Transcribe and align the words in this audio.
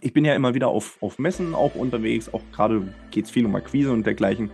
ich 0.00 0.12
bin 0.12 0.24
ja 0.24 0.34
immer 0.34 0.54
wieder 0.54 0.68
auf, 0.68 0.96
auf 1.00 1.18
Messen 1.18 1.54
auch 1.54 1.74
unterwegs, 1.74 2.32
auch 2.32 2.42
gerade 2.52 2.82
geht 3.10 3.26
es 3.26 3.30
viel 3.30 3.46
um 3.46 3.54
Akquise 3.54 3.92
und 3.92 4.06
dergleichen. 4.06 4.50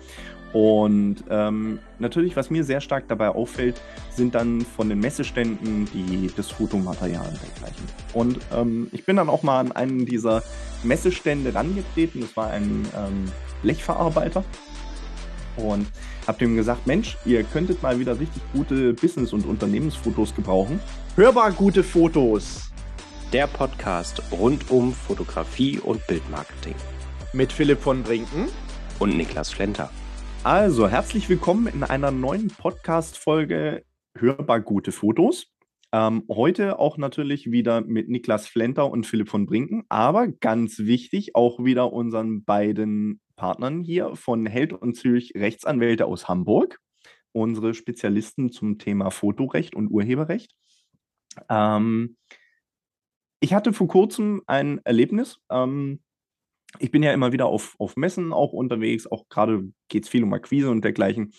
Und 0.53 1.17
ähm, 1.29 1.81
natürlich, 1.99 2.35
was 2.37 2.51
mir 2.51 2.65
sehr 2.65 2.81
stark 2.81 3.09
dabei 3.09 3.29
auffällt, 3.29 3.81
sind 4.11 4.35
dann 4.35 4.63
von 4.63 4.89
den 4.89 5.01
Messeständen 5.01 5.87
die, 5.93 6.31
das 6.35 6.51
Fotomaterial 6.51 7.27
und 7.27 7.39
dergleichen. 7.43 7.85
Und 8.15 8.39
ähm, 8.55 8.89
ich 8.93 9.05
bin 9.05 9.17
dann 9.17 9.29
auch 9.29 9.43
mal 9.43 9.61
an 9.61 9.73
einen 9.73 10.07
dieser 10.07 10.43
Messestände 10.83 11.55
rangetreten. 11.55 12.23
Das 12.23 12.37
war 12.37 12.51
ein 12.51 12.87
ähm, 12.97 13.31
Blechverarbeiter. 13.63 14.45
Und 15.57 15.87
habe 16.27 16.39
dem 16.39 16.57
gesagt, 16.57 16.87
Mensch, 16.87 17.17
ihr 17.25 17.43
könntet 17.45 17.83
mal 17.83 17.99
wieder 17.99 18.19
richtig 18.19 18.43
gute 18.53 18.95
Business- 18.95 19.33
und 19.33 19.47
Unternehmensfotos 19.47 20.35
gebrauchen. 20.35 20.81
Hörbar 21.17 21.53
gute 21.53 21.83
Fotos. 21.83 22.71
Der 23.33 23.49
Podcast 23.49 24.23
rund 24.31 24.71
um 24.71 24.93
Fotografie 24.93 25.81
und 25.81 26.07
Bildmarketing. 26.07 26.77
Mit 27.33 27.53
Philipp 27.53 27.81
von 27.81 28.05
Brinken 28.05 28.47
und 29.01 29.17
Niklas 29.17 29.51
Flenter. 29.51 29.91
Also, 30.45 30.89
herzlich 30.89 31.29
willkommen 31.29 31.67
in 31.67 31.83
einer 31.83 32.13
neuen 32.13 32.47
Podcast-Folge 32.47 33.85
Hörbar 34.17 34.61
gute 34.61 34.93
Fotos. 34.93 35.49
Ähm, 35.91 36.23
heute 36.31 36.79
auch 36.79 36.99
natürlich 36.99 37.51
wieder 37.51 37.81
mit 37.81 38.09
Niklas 38.09 38.47
Flenter 38.47 38.89
und 38.89 39.09
Philipp 39.09 39.29
von 39.29 39.45
Brinken, 39.45 39.83
aber 39.89 40.29
ganz 40.29 40.79
wichtig, 40.79 41.35
auch 41.35 41.65
wieder 41.65 41.93
unseren 41.93 42.45
beiden 42.45 43.21
Partnern 43.35 43.83
hier 43.83 44.15
von 44.15 44.47
Held 44.47 44.73
und 44.73 44.95
Zürich 44.95 45.33
Rechtsanwälte 45.35 46.07
aus 46.07 46.29
Hamburg, 46.29 46.79
unsere 47.33 47.75
Spezialisten 47.75 48.53
zum 48.53 48.79
Thema 48.79 49.11
Fotorecht 49.11 49.75
und 49.75 49.89
Urheberrecht. 49.89 50.53
Ähm, 51.51 52.17
ich 53.41 53.55
hatte 53.55 53.73
vor 53.73 53.89
kurzem 53.89 54.43
ein 54.47 54.81
Erlebnis. 54.85 55.39
Ähm, 55.51 56.01
ich 56.79 56.91
bin 56.91 57.03
ja 57.03 57.13
immer 57.13 57.33
wieder 57.33 57.47
auf, 57.47 57.75
auf 57.79 57.97
Messen 57.97 58.33
auch 58.33 58.53
unterwegs, 58.53 59.07
auch 59.07 59.29
gerade 59.29 59.71
geht 59.89 60.05
es 60.05 60.11
viel 60.11 60.25
um 60.25 60.33
Akquise 60.33 60.71
und 60.71 60.85
dergleichen. 60.85 61.33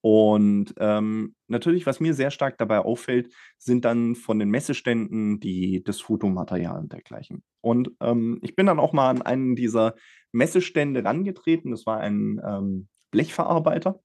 Und 0.00 0.74
ähm, 0.78 1.34
natürlich, 1.48 1.86
was 1.86 1.98
mir 1.98 2.12
sehr 2.12 2.30
stark 2.30 2.58
dabei 2.58 2.80
auffällt, 2.80 3.32
sind 3.56 3.86
dann 3.86 4.14
von 4.16 4.38
den 4.38 4.50
Messeständen 4.50 5.40
die, 5.40 5.82
das 5.82 6.02
Fotomaterial 6.02 6.78
und 6.78 6.92
dergleichen. 6.92 7.42
Und 7.62 7.90
ähm, 8.02 8.38
ich 8.42 8.54
bin 8.54 8.66
dann 8.66 8.78
auch 8.78 8.92
mal 8.92 9.08
an 9.08 9.22
einen 9.22 9.56
dieser 9.56 9.94
Messestände 10.30 11.02
rangetreten. 11.02 11.70
Das 11.70 11.86
war 11.86 12.00
ein 12.00 12.38
ähm, 12.46 12.88
Blechverarbeiter. 13.12 13.98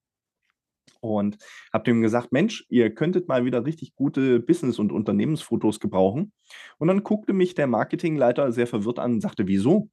Und 1.00 1.38
habe 1.72 1.84
dem 1.84 2.02
gesagt, 2.02 2.32
Mensch, 2.32 2.66
ihr 2.68 2.94
könntet 2.94 3.28
mal 3.28 3.44
wieder 3.44 3.64
richtig 3.64 3.94
gute 3.94 4.40
Business- 4.40 4.78
und 4.78 4.92
Unternehmensfotos 4.92 5.80
gebrauchen. 5.80 6.32
Und 6.78 6.88
dann 6.88 7.02
guckte 7.02 7.32
mich 7.32 7.54
der 7.54 7.66
Marketingleiter 7.66 8.52
sehr 8.52 8.66
verwirrt 8.66 8.98
an 8.98 9.14
und 9.14 9.20
sagte, 9.20 9.46
wieso? 9.46 9.90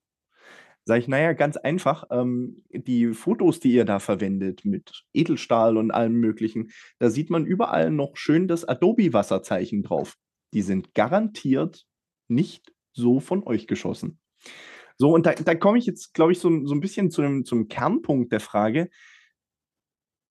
Sag 0.85 0.99
ich, 0.99 1.09
naja, 1.09 1.33
ganz 1.33 1.57
einfach, 1.57 2.05
ähm, 2.11 2.63
die 2.71 3.13
Fotos, 3.13 3.59
die 3.59 3.73
ihr 3.73 3.83
da 3.83 3.99
verwendet 3.99 4.63
mit 4.63 5.03
Edelstahl 5.13 5.75
und 5.75 5.91
allem 5.91 6.13
Möglichen, 6.13 6.69
da 6.99 7.09
sieht 7.09 7.29
man 7.29 7.45
überall 7.45 7.91
noch 7.91 8.15
schön 8.15 8.47
das 8.47 8.63
Adobe-Wasserzeichen 8.63 9.83
drauf. 9.83 10.15
Die 10.53 10.61
sind 10.61 10.93
garantiert 10.93 11.85
nicht 12.29 12.71
so 12.93 13.19
von 13.19 13.43
euch 13.43 13.67
geschossen. 13.67 14.19
So, 14.97 15.13
und 15.13 15.25
da, 15.25 15.33
da 15.33 15.55
komme 15.55 15.77
ich 15.77 15.85
jetzt, 15.85 16.13
glaube 16.13 16.31
ich, 16.31 16.39
so, 16.39 16.65
so 16.65 16.73
ein 16.73 16.79
bisschen 16.79 17.11
zu 17.11 17.21
dem, 17.21 17.45
zum 17.45 17.67
Kernpunkt 17.67 18.31
der 18.31 18.39
Frage. 18.39 18.89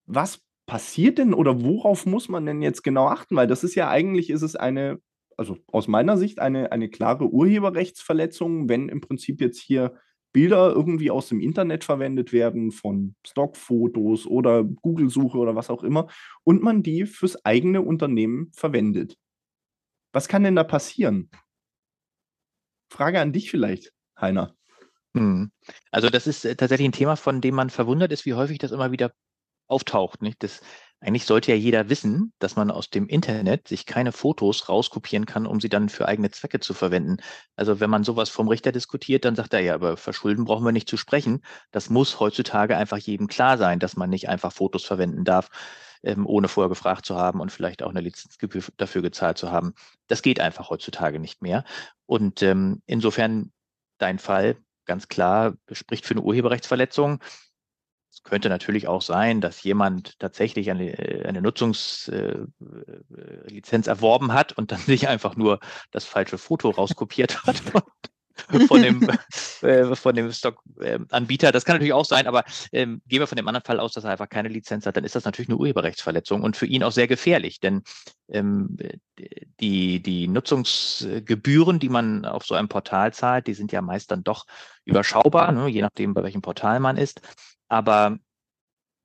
Was 0.07 0.43
passiert 0.67 1.17
denn 1.17 1.33
oder 1.33 1.63
worauf 1.63 2.05
muss 2.05 2.29
man 2.29 2.45
denn 2.45 2.61
jetzt 2.61 2.83
genau 2.83 3.07
achten? 3.07 3.35
Weil 3.35 3.47
das 3.47 3.63
ist 3.63 3.73
ja 3.73 3.89
eigentlich, 3.89 4.29
ist 4.29 4.43
es 4.43 4.55
eine, 4.55 5.01
also 5.37 5.57
aus 5.71 5.87
meiner 5.87 6.17
Sicht 6.17 6.39
eine, 6.39 6.71
eine 6.71 6.89
klare 6.89 7.29
Urheberrechtsverletzung, 7.29 8.69
wenn 8.69 8.89
im 8.89 9.01
Prinzip 9.01 9.41
jetzt 9.41 9.59
hier 9.59 9.95
Bilder 10.33 10.71
irgendwie 10.73 11.09
aus 11.09 11.29
dem 11.29 11.39
Internet 11.39 11.83
verwendet 11.83 12.33
werden, 12.33 12.71
von 12.71 13.15
Stockfotos 13.25 14.27
oder 14.27 14.63
Google-Suche 14.63 15.37
oder 15.37 15.55
was 15.55 15.69
auch 15.71 15.83
immer, 15.83 16.07
und 16.43 16.61
man 16.61 16.83
die 16.83 17.05
fürs 17.05 17.43
eigene 17.45 17.81
Unternehmen 17.81 18.51
verwendet. 18.53 19.17
Was 20.13 20.27
kann 20.27 20.43
denn 20.43 20.55
da 20.55 20.63
passieren? 20.63 21.31
Frage 22.91 23.19
an 23.19 23.33
dich 23.33 23.49
vielleicht, 23.49 23.93
Heiner. 24.19 24.55
Hm. 25.15 25.51
Also 25.91 26.09
das 26.09 26.27
ist 26.27 26.45
äh, 26.45 26.55
tatsächlich 26.55 26.89
ein 26.89 26.93
Thema, 26.93 27.15
von 27.15 27.41
dem 27.41 27.55
man 27.55 27.69
verwundert 27.69 28.11
ist, 28.11 28.25
wie 28.25 28.33
häufig 28.33 28.59
das 28.59 28.71
immer 28.71 28.91
wieder 28.91 29.13
auftaucht. 29.67 30.21
Nicht? 30.21 30.43
Das, 30.43 30.61
eigentlich 30.99 31.25
sollte 31.25 31.51
ja 31.51 31.57
jeder 31.57 31.89
wissen, 31.89 32.33
dass 32.39 32.55
man 32.55 32.71
aus 32.71 32.89
dem 32.89 33.07
Internet 33.07 33.67
sich 33.67 33.85
keine 33.85 34.11
Fotos 34.11 34.67
rauskopieren 34.67 35.25
kann, 35.27 35.45
um 35.45 35.61
sie 35.61 35.69
dann 35.69 35.89
für 35.89 36.07
eigene 36.07 36.31
Zwecke 36.31 36.59
zu 36.59 36.73
verwenden. 36.73 37.17
Also 37.55 37.79
wenn 37.79 37.89
man 37.89 38.03
sowas 38.03 38.29
vom 38.29 38.47
Richter 38.47 38.71
diskutiert, 38.71 39.23
dann 39.23 39.35
sagt 39.35 39.53
er 39.53 39.59
ja, 39.59 39.75
aber 39.75 39.97
verschulden 39.97 40.45
brauchen 40.45 40.65
wir 40.65 40.71
nicht 40.71 40.89
zu 40.89 40.97
sprechen. 40.97 41.43
Das 41.71 41.89
muss 41.91 42.19
heutzutage 42.19 42.75
einfach 42.77 42.97
jedem 42.97 43.27
klar 43.27 43.57
sein, 43.59 43.79
dass 43.79 43.95
man 43.95 44.09
nicht 44.09 44.27
einfach 44.27 44.51
Fotos 44.51 44.85
verwenden 44.85 45.23
darf, 45.23 45.49
ähm, 46.03 46.25
ohne 46.25 46.47
vorher 46.47 46.69
gefragt 46.69 47.05
zu 47.05 47.15
haben 47.15 47.41
und 47.41 47.51
vielleicht 47.51 47.83
auch 47.83 47.91
eine 47.91 48.01
Lizenzgebühr 48.01 48.63
dafür 48.77 49.03
gezahlt 49.03 49.37
zu 49.37 49.51
haben. 49.51 49.73
Das 50.07 50.23
geht 50.23 50.39
einfach 50.39 50.69
heutzutage 50.71 51.19
nicht 51.19 51.43
mehr. 51.43 51.63
Und 52.07 52.41
ähm, 52.41 52.81
insofern 52.87 53.51
dein 53.99 54.17
Fall 54.17 54.57
ganz 54.85 55.07
klar 55.09 55.53
spricht 55.71 56.05
für 56.05 56.15
eine 56.15 56.21
Urheberrechtsverletzung. 56.21 57.19
Es 58.17 58.23
könnte 58.23 58.49
natürlich 58.49 58.87
auch 58.87 59.03
sein, 59.03 59.41
dass 59.41 59.61
jemand 59.61 60.17
tatsächlich 60.17 60.71
eine, 60.71 60.97
äh, 60.97 61.27
eine 61.27 61.39
Nutzungslizenz 61.39 62.57
äh, 63.85 63.89
erworben 63.89 64.33
hat 64.33 64.53
und 64.57 64.71
dann 64.71 64.79
sich 64.87 65.07
einfach 65.07 65.35
nur 65.35 65.59
das 65.91 66.05
falsche 66.05 66.39
Foto 66.39 66.71
rauskopiert 66.71 67.43
hat 67.45 67.61
von 68.67 68.81
dem, 68.81 69.07
äh, 69.61 69.95
von 69.95 70.15
dem 70.15 70.31
Stock-Anbieter. 70.31 71.51
das 71.51 71.63
kann 71.63 71.75
natürlich 71.75 71.93
auch 71.93 72.05
sein, 72.05 72.25
aber 72.25 72.43
ähm, 72.71 73.03
gehen 73.07 73.19
wir 73.19 73.27
von 73.27 73.35
dem 73.35 73.47
anderen 73.47 73.65
Fall 73.65 73.79
aus, 73.79 73.93
dass 73.93 74.03
er 74.03 74.11
einfach 74.11 74.29
keine 74.29 74.49
Lizenz 74.49 74.87
hat, 74.87 74.97
dann 74.97 75.03
ist 75.03 75.15
das 75.15 75.25
natürlich 75.25 75.49
eine 75.49 75.57
Urheberrechtsverletzung 75.57 76.41
und 76.41 76.57
für 76.57 76.65
ihn 76.65 76.83
auch 76.83 76.91
sehr 76.91 77.07
gefährlich, 77.07 77.59
denn 77.59 77.83
ähm, 78.29 78.77
die, 79.59 80.01
die 80.01 80.27
Nutzungsgebühren, 80.27 81.77
die 81.77 81.89
man 81.89 82.25
auf 82.25 82.45
so 82.45 82.55
einem 82.55 82.67
Portal 82.67 83.13
zahlt, 83.13 83.45
die 83.45 83.53
sind 83.53 83.71
ja 83.71 83.81
meist 83.83 84.09
dann 84.09 84.23
doch 84.23 84.47
überschaubar, 84.85 85.51
ne, 85.51 85.67
je 85.67 85.81
nachdem, 85.81 86.15
bei 86.15 86.23
welchem 86.23 86.41
Portal 86.41 86.79
man 86.79 86.97
ist. 86.97 87.21
Aber 87.69 88.17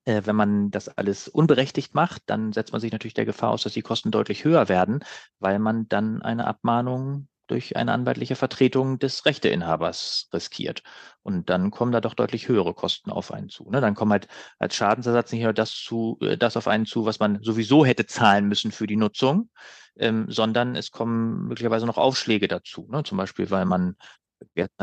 äh, 0.04 0.22
wenn 0.24 0.36
man 0.36 0.70
das 0.70 0.88
alles 0.88 1.28
unberechtigt 1.28 1.94
macht, 1.94 2.22
dann 2.26 2.52
setzt 2.52 2.72
man 2.72 2.80
sich 2.80 2.92
natürlich 2.92 3.14
der 3.14 3.26
Gefahr 3.26 3.50
aus, 3.50 3.62
dass 3.62 3.72
die 3.72 3.82
Kosten 3.82 4.10
deutlich 4.10 4.44
höher 4.44 4.68
werden, 4.68 5.04
weil 5.38 5.58
man 5.58 5.88
dann 5.88 6.22
eine 6.22 6.46
Abmahnung 6.46 7.28
durch 7.48 7.76
eine 7.76 7.92
anwaltliche 7.92 8.36
Vertretung 8.36 8.98
des 8.98 9.26
Rechteinhabers 9.26 10.28
riskiert. 10.32 10.82
Und 11.22 11.50
dann 11.50 11.70
kommen 11.70 11.92
da 11.92 12.00
doch 12.00 12.14
deutlich 12.14 12.48
höhere 12.48 12.72
Kosten 12.72 13.10
auf 13.10 13.32
einen 13.32 13.48
zu. 13.48 13.68
Ne? 13.70 13.80
Dann 13.80 13.94
kommen 13.94 14.12
halt 14.12 14.28
als 14.58 14.74
Schadensersatz 14.74 15.32
nicht 15.32 15.42
nur 15.42 15.52
das, 15.52 15.72
zu, 15.72 16.18
äh, 16.22 16.38
das 16.38 16.56
auf 16.56 16.68
einen 16.68 16.86
zu, 16.86 17.04
was 17.04 17.20
man 17.20 17.42
sowieso 17.42 17.84
hätte 17.84 18.06
zahlen 18.06 18.48
müssen 18.48 18.72
für 18.72 18.86
die 18.86 18.96
Nutzung, 18.96 19.50
ähm, 19.96 20.26
sondern 20.28 20.76
es 20.76 20.90
kommen 20.90 21.48
möglicherweise 21.48 21.86
noch 21.86 21.98
Aufschläge 21.98 22.48
dazu. 22.48 22.88
Ne? 22.90 23.02
Zum 23.02 23.18
Beispiel, 23.18 23.50
weil 23.50 23.66
man 23.66 23.96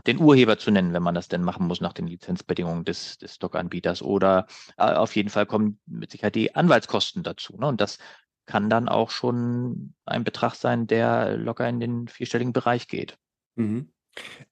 den 0.05 0.19
Urheber 0.19 0.57
zu 0.57 0.71
nennen, 0.71 0.93
wenn 0.93 1.03
man 1.03 1.15
das 1.15 1.27
denn 1.27 1.43
machen 1.43 1.67
muss 1.67 1.81
nach 1.81 1.93
den 1.93 2.07
Lizenzbedingungen 2.07 2.85
des, 2.85 3.17
des 3.17 3.35
Stock-Anbieters. 3.35 4.01
Oder 4.01 4.47
äh, 4.77 4.83
auf 4.83 5.15
jeden 5.15 5.29
Fall 5.29 5.45
kommen 5.45 5.79
mit 5.85 6.11
Sicherheit 6.11 6.35
die 6.35 6.55
Anwaltskosten 6.55 7.23
dazu. 7.23 7.57
Ne? 7.57 7.67
Und 7.67 7.81
das 7.81 7.97
kann 8.45 8.69
dann 8.69 8.89
auch 8.89 9.11
schon 9.11 9.93
ein 10.05 10.23
Betrag 10.23 10.55
sein, 10.55 10.87
der 10.87 11.37
locker 11.37 11.69
in 11.69 11.79
den 11.79 12.07
vierstelligen 12.07 12.53
Bereich 12.53 12.87
geht. 12.87 13.17
Mhm. 13.55 13.91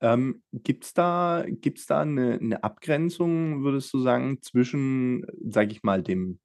Ähm, 0.02 0.44
Gibt 0.52 0.86
es 0.86 0.94
da, 0.94 1.44
gibt's 1.48 1.88
da 1.88 2.02
eine, 2.02 2.34
eine 2.34 2.64
Abgrenzung, 2.64 3.64
würdest 3.64 3.92
du 3.94 4.00
sagen, 4.00 4.42
zwischen, 4.42 5.26
sage 5.44 5.72
ich 5.72 5.84
mal, 5.84 6.04
dem 6.04 6.40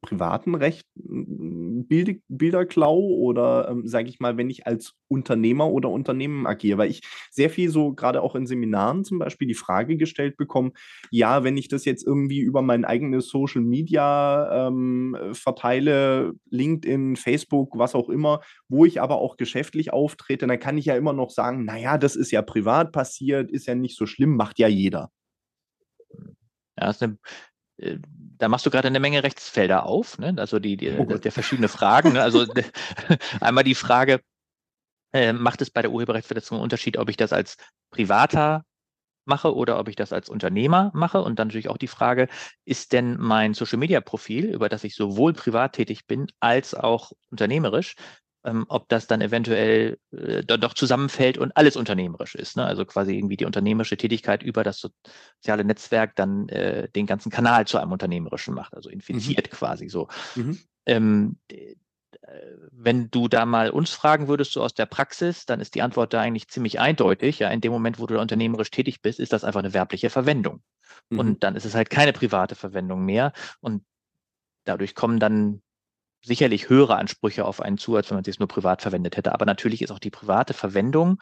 privaten 0.00 0.54
Recht 0.54 0.86
Bild, 0.94 2.20
Bilderklau 2.28 2.98
oder 2.98 3.68
ähm, 3.70 3.86
sage 3.86 4.08
ich 4.08 4.20
mal, 4.20 4.36
wenn 4.36 4.50
ich 4.50 4.66
als 4.66 4.94
Unternehmer 5.08 5.70
oder 5.70 5.90
Unternehmen 5.90 6.46
agiere, 6.46 6.78
weil 6.78 6.90
ich 6.90 7.02
sehr 7.30 7.50
viel 7.50 7.70
so 7.70 7.92
gerade 7.92 8.22
auch 8.22 8.34
in 8.34 8.46
Seminaren 8.46 9.04
zum 9.04 9.18
Beispiel 9.18 9.48
die 9.48 9.54
Frage 9.54 9.96
gestellt 9.96 10.36
bekomme, 10.36 10.72
ja, 11.10 11.44
wenn 11.44 11.56
ich 11.56 11.68
das 11.68 11.84
jetzt 11.84 12.06
irgendwie 12.06 12.40
über 12.40 12.62
mein 12.62 12.84
eigenes 12.84 13.28
Social 13.28 13.62
Media 13.62 14.68
ähm, 14.68 15.16
verteile, 15.32 16.32
LinkedIn, 16.50 17.16
Facebook, 17.16 17.78
was 17.78 17.94
auch 17.94 18.08
immer, 18.08 18.40
wo 18.68 18.84
ich 18.84 19.00
aber 19.00 19.16
auch 19.16 19.36
geschäftlich 19.36 19.92
auftrete, 19.92 20.46
dann 20.46 20.60
kann 20.60 20.78
ich 20.78 20.86
ja 20.86 20.96
immer 20.96 21.12
noch 21.12 21.30
sagen, 21.30 21.64
naja, 21.64 21.98
das 21.98 22.16
ist 22.16 22.30
ja 22.30 22.42
privat 22.42 22.92
passiert, 22.92 23.50
ist 23.50 23.66
ja 23.66 23.74
nicht 23.74 23.96
so 23.96 24.06
schlimm, 24.06 24.36
macht 24.36 24.58
ja 24.58 24.68
jeder. 24.68 25.10
Ja, 26.78 26.90
ist 26.90 27.02
eine 27.02 27.18
da 27.78 28.48
machst 28.48 28.66
du 28.66 28.70
gerade 28.70 28.88
eine 28.88 29.00
Menge 29.00 29.22
Rechtsfelder 29.22 29.86
auf, 29.86 30.18
ne? 30.18 30.34
also 30.38 30.58
die, 30.58 30.76
die 30.76 30.90
oh 30.90 31.04
der 31.04 31.32
verschiedene 31.32 31.68
Fragen. 31.68 32.14
Ne? 32.14 32.22
Also 32.22 32.46
einmal 33.40 33.64
die 33.64 33.74
Frage, 33.74 34.20
äh, 35.12 35.32
macht 35.32 35.62
es 35.62 35.70
bei 35.70 35.82
der 35.82 35.90
Urheberrechtsverletzung 35.90 36.56
einen 36.56 36.62
Unterschied, 36.62 36.96
ob 36.98 37.08
ich 37.08 37.16
das 37.16 37.32
als 37.32 37.56
Privater 37.90 38.64
mache 39.24 39.54
oder 39.54 39.78
ob 39.78 39.88
ich 39.88 39.96
das 39.96 40.12
als 40.12 40.28
Unternehmer 40.28 40.90
mache? 40.94 41.22
Und 41.22 41.38
dann 41.38 41.48
natürlich 41.48 41.68
auch 41.68 41.78
die 41.78 41.88
Frage, 41.88 42.28
ist 42.64 42.92
denn 42.92 43.16
mein 43.18 43.54
Social-Media-Profil, 43.54 44.46
über 44.46 44.68
das 44.68 44.84
ich 44.84 44.94
sowohl 44.94 45.32
privat 45.32 45.74
tätig 45.74 46.06
bin 46.06 46.26
als 46.40 46.74
auch 46.74 47.12
unternehmerisch, 47.30 47.94
ob 48.68 48.88
das 48.88 49.06
dann 49.06 49.20
eventuell 49.20 49.98
äh, 50.12 50.42
doch 50.44 50.74
zusammenfällt 50.74 51.38
und 51.38 51.56
alles 51.56 51.76
unternehmerisch 51.76 52.34
ist. 52.34 52.56
Ne? 52.56 52.64
Also 52.64 52.84
quasi 52.84 53.16
irgendwie 53.16 53.36
die 53.36 53.44
unternehmerische 53.44 53.96
Tätigkeit 53.96 54.42
über 54.42 54.62
das 54.62 54.80
soziale 54.80 55.64
Netzwerk 55.64 56.14
dann 56.16 56.48
äh, 56.48 56.88
den 56.90 57.06
ganzen 57.06 57.30
Kanal 57.30 57.66
zu 57.66 57.78
einem 57.78 57.92
unternehmerischen 57.92 58.54
macht, 58.54 58.74
also 58.74 58.88
infiziert 58.88 59.50
mhm. 59.50 59.56
quasi 59.56 59.88
so. 59.88 60.08
Mhm. 60.36 60.58
Ähm, 60.86 61.36
wenn 62.72 63.10
du 63.10 63.28
da 63.28 63.46
mal 63.46 63.70
uns 63.70 63.90
fragen 63.90 64.28
würdest, 64.28 64.52
so 64.52 64.62
aus 64.62 64.74
der 64.74 64.86
Praxis, 64.86 65.46
dann 65.46 65.60
ist 65.60 65.74
die 65.74 65.82
Antwort 65.82 66.12
da 66.12 66.20
eigentlich 66.20 66.48
ziemlich 66.48 66.80
eindeutig. 66.80 67.38
Ja, 67.38 67.50
in 67.50 67.60
dem 67.60 67.72
Moment, 67.72 67.98
wo 67.98 68.06
du 68.06 68.14
da 68.14 68.20
unternehmerisch 68.20 68.70
tätig 68.70 69.02
bist, 69.02 69.20
ist 69.20 69.32
das 69.32 69.44
einfach 69.44 69.60
eine 69.60 69.74
werbliche 69.74 70.10
Verwendung. 70.10 70.62
Mhm. 71.10 71.18
Und 71.18 71.44
dann 71.44 71.56
ist 71.56 71.64
es 71.64 71.74
halt 71.74 71.90
keine 71.90 72.12
private 72.12 72.54
Verwendung 72.54 73.04
mehr. 73.04 73.32
Und 73.60 73.84
dadurch 74.64 74.94
kommen 74.94 75.20
dann 75.20 75.62
sicherlich 76.26 76.68
höhere 76.68 76.96
Ansprüche 76.96 77.44
auf 77.44 77.60
einen 77.60 77.78
zu, 77.78 77.94
als 77.94 78.10
wenn 78.10 78.16
man 78.16 78.24
es 78.26 78.38
nur 78.40 78.48
privat 78.48 78.82
verwendet 78.82 79.16
hätte. 79.16 79.32
Aber 79.32 79.46
natürlich 79.46 79.80
ist 79.80 79.92
auch 79.92 80.00
die 80.00 80.10
private 80.10 80.54
Verwendung 80.54 81.20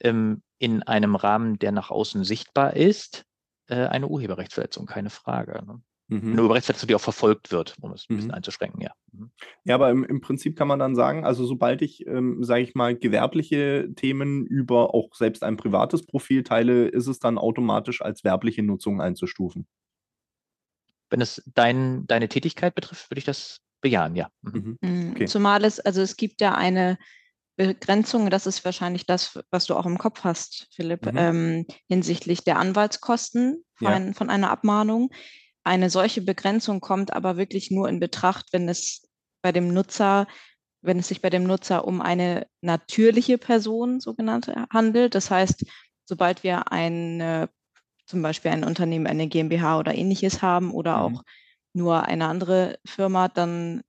ähm, 0.00 0.42
in 0.58 0.82
einem 0.84 1.16
Rahmen, 1.16 1.58
der 1.58 1.72
nach 1.72 1.90
außen 1.90 2.22
sichtbar 2.22 2.76
ist, 2.76 3.24
äh, 3.66 3.86
eine 3.86 4.06
Urheberrechtsverletzung, 4.06 4.86
keine 4.86 5.10
Frage. 5.10 5.64
Ne? 5.66 5.82
Mhm. 6.06 6.32
Eine 6.32 6.42
Urheberrechtsverletzung, 6.42 6.86
die 6.86 6.94
auch 6.94 7.00
verfolgt 7.00 7.50
wird, 7.50 7.74
um 7.80 7.92
es 7.92 8.06
ein 8.08 8.14
bisschen 8.14 8.28
mhm. 8.28 8.34
einzuschränken, 8.34 8.80
ja. 8.80 8.92
Mhm. 9.10 9.32
Ja, 9.64 9.74
aber 9.74 9.90
im, 9.90 10.04
im, 10.04 10.20
Prinzip 10.20 10.56
kann 10.56 10.68
man 10.68 10.78
dann 10.78 10.94
sagen, 10.94 11.24
also 11.24 11.44
sobald 11.44 11.82
ich, 11.82 12.06
ähm, 12.06 12.44
sage 12.44 12.62
ich 12.62 12.76
mal, 12.76 12.94
gewerbliche 12.94 13.88
Themen 13.96 14.46
über 14.46 14.94
auch 14.94 15.14
selbst 15.14 15.42
ein 15.42 15.56
privates 15.56 16.06
Profil 16.06 16.44
teile, 16.44 16.86
ist 16.86 17.08
es 17.08 17.18
dann 17.18 17.38
automatisch 17.38 18.02
als 18.02 18.22
werbliche 18.22 18.62
Nutzung 18.62 19.00
einzustufen. 19.00 19.66
Wenn 21.10 21.20
es 21.20 21.42
dein, 21.54 22.06
deine 22.06 22.28
Tätigkeit 22.28 22.76
betrifft, 22.76 23.10
würde 23.10 23.18
ich 23.18 23.24
das 23.24 23.63
bejahen, 23.84 24.16
ja. 24.16 24.28
Mhm. 24.40 24.78
mhm. 24.80 24.90
mhm. 24.90 25.10
Okay. 25.12 25.26
Zumal 25.26 25.64
es, 25.64 25.78
also 25.78 26.00
es 26.00 26.16
gibt 26.16 26.40
ja 26.40 26.54
eine 26.54 26.98
Begrenzung, 27.56 28.30
das 28.30 28.46
ist 28.46 28.64
wahrscheinlich 28.64 29.06
das, 29.06 29.38
was 29.50 29.66
du 29.66 29.76
auch 29.76 29.86
im 29.86 29.98
Kopf 29.98 30.24
hast, 30.24 30.66
Philipp, 30.74 31.06
mhm. 31.06 31.18
ähm, 31.18 31.66
hinsichtlich 31.86 32.42
der 32.42 32.58
Anwaltskosten 32.58 33.62
von, 33.76 34.06
ja. 34.06 34.12
von, 34.14 34.30
einer 34.30 34.50
Abmahnung. 34.50 35.10
Eine 35.62 35.90
solche 35.90 36.22
Begrenzung 36.22 36.80
kommt 36.80 37.12
aber 37.12 37.36
wirklich 37.36 37.70
nur 37.70 37.88
in 37.88 38.00
Betracht, 38.00 38.46
wenn 38.52 38.68
es 38.68 39.06
bei 39.42 39.52
dem 39.52 39.68
Nutzer, 39.68 40.26
wenn 40.82 40.98
es 40.98 41.08
sich 41.08 41.20
bei 41.20 41.30
dem 41.30 41.44
Nutzer 41.44 41.86
um 41.86 42.00
eine 42.00 42.46
natürliche 42.62 43.38
Person 43.38 44.00
sogenannte 44.00 44.66
handelt. 44.72 45.14
Das 45.14 45.30
heißt, 45.30 45.64
sobald 46.06 46.42
wir 46.42 46.72
eine, 46.72 47.50
zum 48.06 48.22
Beispiel 48.22 48.50
ein 48.50 48.64
Unternehmen, 48.64 49.06
eine 49.06 49.28
GmbH 49.28 49.78
oder 49.78 49.94
ähnliches 49.94 50.42
haben 50.42 50.72
oder 50.72 50.96
mhm. 50.96 51.16
auch 51.16 51.22
nur 51.74 52.04
eine 52.04 52.28
andere 52.28 52.78
Firma, 52.84 53.28
dann 53.28 53.82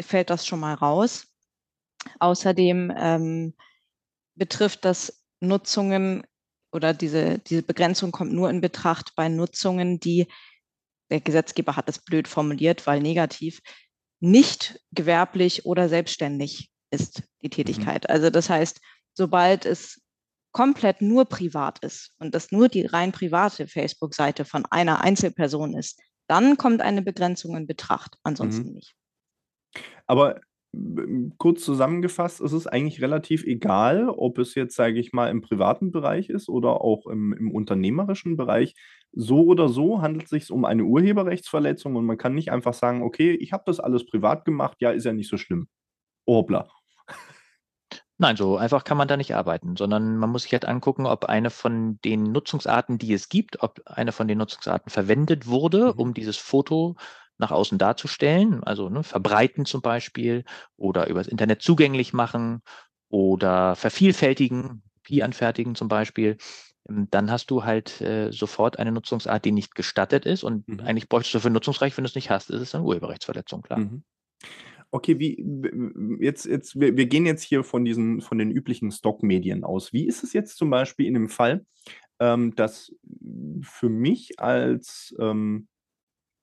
fällt 0.00 0.30
das 0.30 0.46
schon 0.46 0.60
mal 0.60 0.74
raus. 0.74 1.26
Außerdem 2.20 2.92
ähm, 2.96 3.54
betrifft 4.34 4.84
das 4.84 5.24
Nutzungen 5.40 6.24
oder 6.72 6.92
diese, 6.92 7.38
diese 7.38 7.62
Begrenzung 7.62 8.10
kommt 8.12 8.32
nur 8.32 8.50
in 8.50 8.60
Betracht 8.60 9.12
bei 9.14 9.28
Nutzungen, 9.28 10.00
die 10.00 10.26
der 11.10 11.20
Gesetzgeber 11.20 11.76
hat 11.76 11.88
es 11.88 11.98
blöd 11.98 12.26
formuliert, 12.26 12.86
weil 12.86 13.00
negativ 13.00 13.60
nicht 14.20 14.80
gewerblich 14.92 15.66
oder 15.66 15.88
selbstständig 15.88 16.70
ist 16.90 17.22
die 17.42 17.48
mhm. 17.48 17.50
Tätigkeit. 17.50 18.04
Mhm. 18.04 18.10
Also 18.14 18.30
das 18.30 18.48
heißt, 18.48 18.80
sobald 19.12 19.66
es 19.66 20.00
komplett 20.52 21.02
nur 21.02 21.24
privat 21.24 21.80
ist 21.80 22.12
und 22.18 22.34
das 22.34 22.52
nur 22.52 22.68
die 22.68 22.86
rein 22.86 23.12
private 23.12 23.66
Facebook-Seite 23.66 24.44
von 24.44 24.64
einer 24.66 25.00
Einzelperson 25.00 25.76
ist, 25.76 26.00
dann 26.26 26.56
kommt 26.56 26.80
eine 26.80 27.02
Begrenzung 27.02 27.56
in 27.56 27.66
Betracht, 27.66 28.16
ansonsten 28.22 28.68
mhm. 28.68 28.74
nicht. 28.74 28.94
Aber 30.06 30.40
kurz 31.38 31.64
zusammengefasst, 31.64 32.40
ist 32.40 32.52
es 32.52 32.66
eigentlich 32.66 33.00
relativ 33.00 33.44
egal, 33.44 34.08
ob 34.08 34.38
es 34.38 34.54
jetzt, 34.54 34.76
sage 34.76 34.98
ich 34.98 35.12
mal, 35.12 35.30
im 35.30 35.40
privaten 35.40 35.92
Bereich 35.92 36.30
ist 36.30 36.48
oder 36.48 36.80
auch 36.80 37.06
im, 37.06 37.32
im 37.32 37.50
unternehmerischen 37.50 38.36
Bereich. 38.36 38.74
So 39.12 39.44
oder 39.44 39.68
so 39.68 40.02
handelt 40.02 40.24
es 40.24 40.30
sich 40.30 40.50
um 40.50 40.64
eine 40.64 40.84
Urheberrechtsverletzung 40.84 41.96
und 41.96 42.04
man 42.04 42.18
kann 42.18 42.34
nicht 42.34 42.50
einfach 42.50 42.74
sagen, 42.74 43.02
okay, 43.02 43.32
ich 43.32 43.52
habe 43.52 43.64
das 43.66 43.80
alles 43.80 44.06
privat 44.06 44.44
gemacht, 44.44 44.78
ja, 44.80 44.90
ist 44.90 45.04
ja 45.04 45.12
nicht 45.12 45.30
so 45.30 45.36
schlimm. 45.36 45.68
Hoppla. 46.26 46.68
Nein, 48.16 48.36
so 48.36 48.56
einfach 48.56 48.84
kann 48.84 48.96
man 48.96 49.08
da 49.08 49.16
nicht 49.16 49.34
arbeiten, 49.34 49.76
sondern 49.76 50.16
man 50.16 50.30
muss 50.30 50.44
sich 50.44 50.52
halt 50.52 50.64
angucken, 50.64 51.06
ob 51.06 51.24
eine 51.24 51.50
von 51.50 51.98
den 52.04 52.22
Nutzungsarten, 52.22 52.96
die 52.98 53.12
es 53.12 53.28
gibt, 53.28 53.62
ob 53.62 53.80
eine 53.86 54.12
von 54.12 54.28
den 54.28 54.38
Nutzungsarten 54.38 54.90
verwendet 54.90 55.46
wurde, 55.46 55.86
mhm. 55.86 56.00
um 56.00 56.14
dieses 56.14 56.36
Foto 56.36 56.96
nach 57.38 57.50
außen 57.50 57.78
darzustellen, 57.78 58.62
also 58.62 58.88
ne, 58.88 59.02
verbreiten 59.02 59.64
zum 59.64 59.82
Beispiel 59.82 60.44
oder 60.76 61.08
übers 61.08 61.26
Internet 61.26 61.62
zugänglich 61.62 62.12
machen 62.12 62.62
oder 63.08 63.74
vervielfältigen, 63.74 64.82
Kopie 65.04 65.22
anfertigen 65.22 65.74
zum 65.74 65.88
Beispiel. 65.88 66.36
Ähm, 66.88 67.08
dann 67.10 67.30
hast 67.32 67.50
du 67.50 67.64
halt 67.64 68.00
äh, 68.00 68.30
sofort 68.30 68.78
eine 68.78 68.92
Nutzungsart, 68.92 69.44
die 69.44 69.52
nicht 69.52 69.74
gestattet 69.74 70.24
ist 70.24 70.44
und 70.44 70.68
mhm. 70.68 70.80
eigentlich 70.80 71.08
bräuchtest 71.08 71.34
du 71.34 71.40
für 71.40 71.50
Nutzungsrecht, 71.50 71.96
wenn 71.96 72.04
du 72.04 72.08
es 72.08 72.14
nicht 72.14 72.30
hast, 72.30 72.50
ist 72.50 72.60
es 72.60 72.74
eine 72.74 72.84
Urheberrechtsverletzung, 72.84 73.62
klar. 73.62 73.80
Mhm. 73.80 74.04
Okay, 74.94 75.18
wie 75.18 75.44
jetzt, 76.20 76.46
jetzt, 76.46 76.78
wir, 76.78 76.96
wir 76.96 77.06
gehen 77.06 77.26
jetzt 77.26 77.42
hier 77.42 77.64
von 77.64 77.84
diesen, 77.84 78.20
von 78.20 78.38
den 78.38 78.52
üblichen 78.52 78.92
Stockmedien 78.92 79.64
aus. 79.64 79.92
Wie 79.92 80.06
ist 80.06 80.22
es 80.22 80.32
jetzt 80.32 80.56
zum 80.56 80.70
Beispiel 80.70 81.06
in 81.06 81.14
dem 81.14 81.28
Fall, 81.28 81.66
ähm, 82.20 82.54
dass 82.54 82.94
für 83.60 83.88
mich 83.88 84.38
als 84.38 85.12
ähm, 85.18 85.66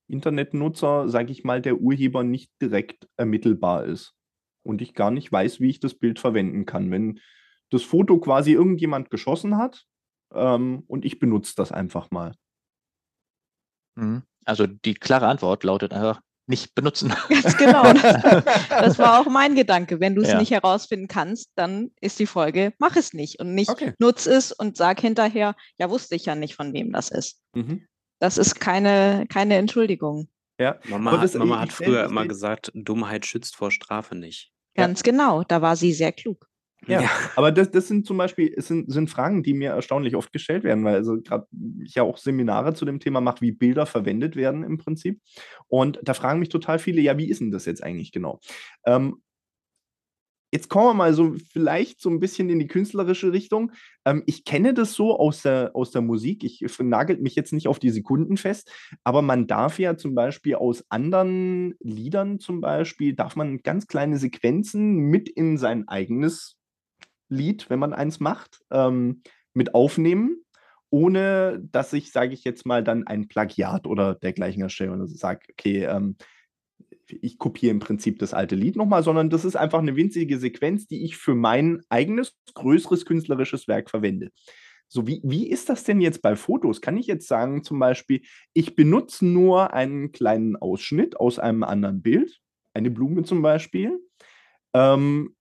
Internetnutzer, 0.10 1.08
sage 1.08 1.32
ich 1.32 1.46
mal, 1.46 1.62
der 1.62 1.80
Urheber 1.80 2.26
nicht 2.26 2.52
direkt 2.62 3.08
ermittelbar 3.16 3.86
ist 3.86 4.16
und 4.64 4.82
ich 4.82 4.96
gar 4.96 5.12
nicht 5.12 5.32
weiß, 5.32 5.62
wie 5.62 5.70
ich 5.70 5.80
das 5.80 5.94
Bild 5.94 6.20
verwenden 6.20 6.66
kann. 6.66 6.92
Wenn 6.92 7.22
das 7.70 7.84
Foto 7.84 8.20
quasi 8.20 8.52
irgendjemand 8.52 9.10
geschossen 9.10 9.56
hat 9.56 9.86
ähm, 10.34 10.84
und 10.88 11.06
ich 11.06 11.20
benutze 11.20 11.54
das 11.56 11.72
einfach 11.72 12.12
mal. 12.12 12.36
Mhm. 13.96 14.24
Also 14.44 14.68
die 14.68 14.96
klare 14.96 15.28
Antwort 15.28 15.64
lautet 15.64 15.94
einfach, 15.94 16.20
nicht 16.48 16.76
benutzen. 16.76 17.14
Ganz 17.30 17.58
genau. 17.58 17.94
Das 18.70 18.98
war 19.00 19.20
auch 19.20 19.30
mein 19.30 19.56
Gedanke. 19.56 20.00
Wenn 20.00 20.16
du 20.16 20.22
es 20.22 20.30
ja. 20.30 20.40
nicht 20.40 20.52
herausfinden 20.52 21.08
kannst, 21.08 21.50
dann 21.56 21.92
ist 22.02 22.20
die 22.20 22.26
Folge, 22.26 22.74
mach 22.80 22.96
es 22.96 23.14
nicht 23.14 23.40
und 23.40 23.54
nicht 23.54 23.70
okay. 23.70 23.94
nutz 24.00 24.26
es 24.26 24.52
und 24.52 24.78
sag 24.78 25.00
hinterher, 25.00 25.56
ja, 25.78 25.90
wusste 25.90 26.16
ich 26.16 26.26
ja 26.26 26.36
nicht, 26.36 26.56
von 26.56 26.74
wem 26.74 26.92
das 26.92 27.10
ist. 27.10 27.40
Mhm. 27.54 27.88
Das 28.20 28.38
ist 28.38 28.60
keine, 28.60 29.26
keine 29.30 29.56
Entschuldigung. 29.56 30.30
Ja. 30.60 30.80
Mama, 30.88 31.20
hat, 31.20 31.34
Mama 31.34 31.60
hat 31.60 31.74
früher 31.74 32.04
immer 32.06 32.28
gesagt, 32.28 32.72
Dummheit 32.76 33.26
schützt 33.26 33.56
vor 33.56 33.72
Strafe 33.72 34.16
nicht. 34.16 34.52
Ganz 34.76 35.00
ja. 35.00 35.12
genau, 35.12 35.44
da 35.44 35.62
war 35.62 35.76
sie 35.76 35.92
sehr 35.92 36.12
klug. 36.12 36.48
Ja, 36.88 37.02
ja, 37.02 37.10
aber 37.36 37.52
das, 37.52 37.70
das 37.70 37.88
sind 37.88 38.08
zum 38.08 38.18
Beispiel 38.18 38.60
sind, 38.60 38.92
sind 38.92 39.10
Fragen, 39.10 39.44
die 39.44 39.54
mir 39.54 39.72
erstaunlich 39.72 40.16
oft 40.16 40.34
gestellt 40.34 40.64
werden, 40.64 40.84
weil 40.84 40.96
also 40.96 41.22
gerade 41.22 41.46
ich 41.84 41.94
ja 41.94 42.04
auch 42.04 42.18
Seminare 42.18 42.74
zu 42.74 42.86
dem 42.86 43.00
Thema 43.00 43.22
mache, 43.22 43.42
wie 43.42 43.52
Bilder 43.52 43.86
verwendet 43.86 44.36
werden 44.36 44.64
im 44.64 44.80
Prinzip. 44.80 45.22
Und 45.68 46.00
da 46.02 46.16
fragen 46.16 46.40
mich 46.40 46.50
total 46.50 46.80
viele, 46.80 47.02
ja, 47.02 47.18
wie 47.20 47.30
ist 47.30 47.40
denn 47.40 47.52
das 47.52 47.66
jetzt 47.66 47.84
eigentlich 47.84 48.12
genau? 48.12 48.40
Ähm, 48.86 49.22
Jetzt 50.54 50.68
kommen 50.68 50.88
wir 50.88 50.94
mal 50.94 51.14
so 51.14 51.36
vielleicht 51.54 52.02
so 52.02 52.10
ein 52.10 52.20
bisschen 52.20 52.50
in 52.50 52.60
die 52.60 52.68
künstlerische 52.68 53.32
Richtung. 53.32 53.72
Ähm, 54.04 54.22
ich 54.26 54.44
kenne 54.44 54.74
das 54.74 54.94
so 54.94 55.18
aus 55.18 55.44
der, 55.44 55.72
aus 55.74 55.92
der 55.92 56.02
Musik. 56.02 56.44
Ich 56.44 56.62
nagelt 56.80 57.22
mich 57.22 57.36
jetzt 57.36 57.54
nicht 57.54 57.70
auf 57.70 57.80
die 57.80 57.90
Sekunden 57.90 58.36
fest, 58.36 58.70
aber 59.06 59.22
man 59.22 59.48
darf 59.48 59.80
ja 59.80 59.96
zum 59.96 60.14
Beispiel 60.14 60.56
aus 60.56 60.84
anderen 60.90 61.76
Liedern 61.80 62.40
zum 62.40 62.60
Beispiel, 62.60 63.14
darf 63.14 63.38
man 63.38 63.60
ganz 63.60 63.88
kleine 63.88 64.18
Sequenzen 64.18 64.98
mit 64.98 65.30
in 65.30 65.58
sein 65.58 65.88
eigenes 65.88 66.58
Lied, 67.32 67.70
wenn 67.70 67.80
man 67.80 67.94
eins 67.94 68.20
macht, 68.20 68.62
ähm, 68.72 69.24
mit 69.54 69.74
aufnehmen, 69.74 70.44
ohne 70.90 71.62
dass 71.72 71.94
ich, 71.94 72.12
sage 72.12 72.34
ich 72.34 72.44
jetzt 72.44 72.66
mal, 72.66 72.84
dann 72.84 73.08
ein 73.08 73.28
Plagiat 73.28 73.88
oder 73.88 74.16
dergleichen 74.16 74.62
erstelle 74.62 74.92
und 74.92 75.08
sage, 75.08 75.42
okay, 75.52 75.86
ähm, 75.86 76.18
ich 77.08 77.38
kopiere 77.38 77.72
im 77.72 77.80
Prinzip 77.80 78.20
das 78.20 78.34
alte 78.34 78.56
Lied 78.56 78.76
nochmal, 78.76 79.04
sondern 79.04 79.30
das 79.30 79.46
ist 79.46 79.56
einfach 79.56 79.80
eine 79.80 79.96
winzige 79.96 80.38
Sequenz, 80.38 80.88
die 80.88 81.04
ich 81.04 81.18
für 81.18 81.36
mein 81.36 81.82
eigenes, 81.90 82.38
größeres 82.54 83.06
künstlerisches 83.06 83.68
Werk 83.68 83.90
verwende. 83.90 84.32
So, 84.88 85.08
wie, 85.08 85.22
wie 85.24 85.50
ist 85.50 85.70
das 85.70 85.86
denn 85.86 86.02
jetzt 86.02 86.22
bei 86.22 86.36
Fotos? 86.36 86.82
Kann 86.82 86.98
ich 86.98 87.08
jetzt 87.08 87.28
sagen, 87.28 87.64
zum 87.64 87.80
Beispiel, 87.80 88.22
ich 88.54 88.76
benutze 88.76 89.26
nur 89.26 89.74
einen 89.74 90.12
kleinen 90.12 90.58
Ausschnitt 90.58 91.18
aus 91.18 91.40
einem 91.40 91.64
anderen 91.64 92.02
Bild, 92.02 92.40
eine 92.74 92.92
Blume 92.92 93.24
zum 93.24 93.42
Beispiel, 93.42 94.00
ähm, 94.74 95.36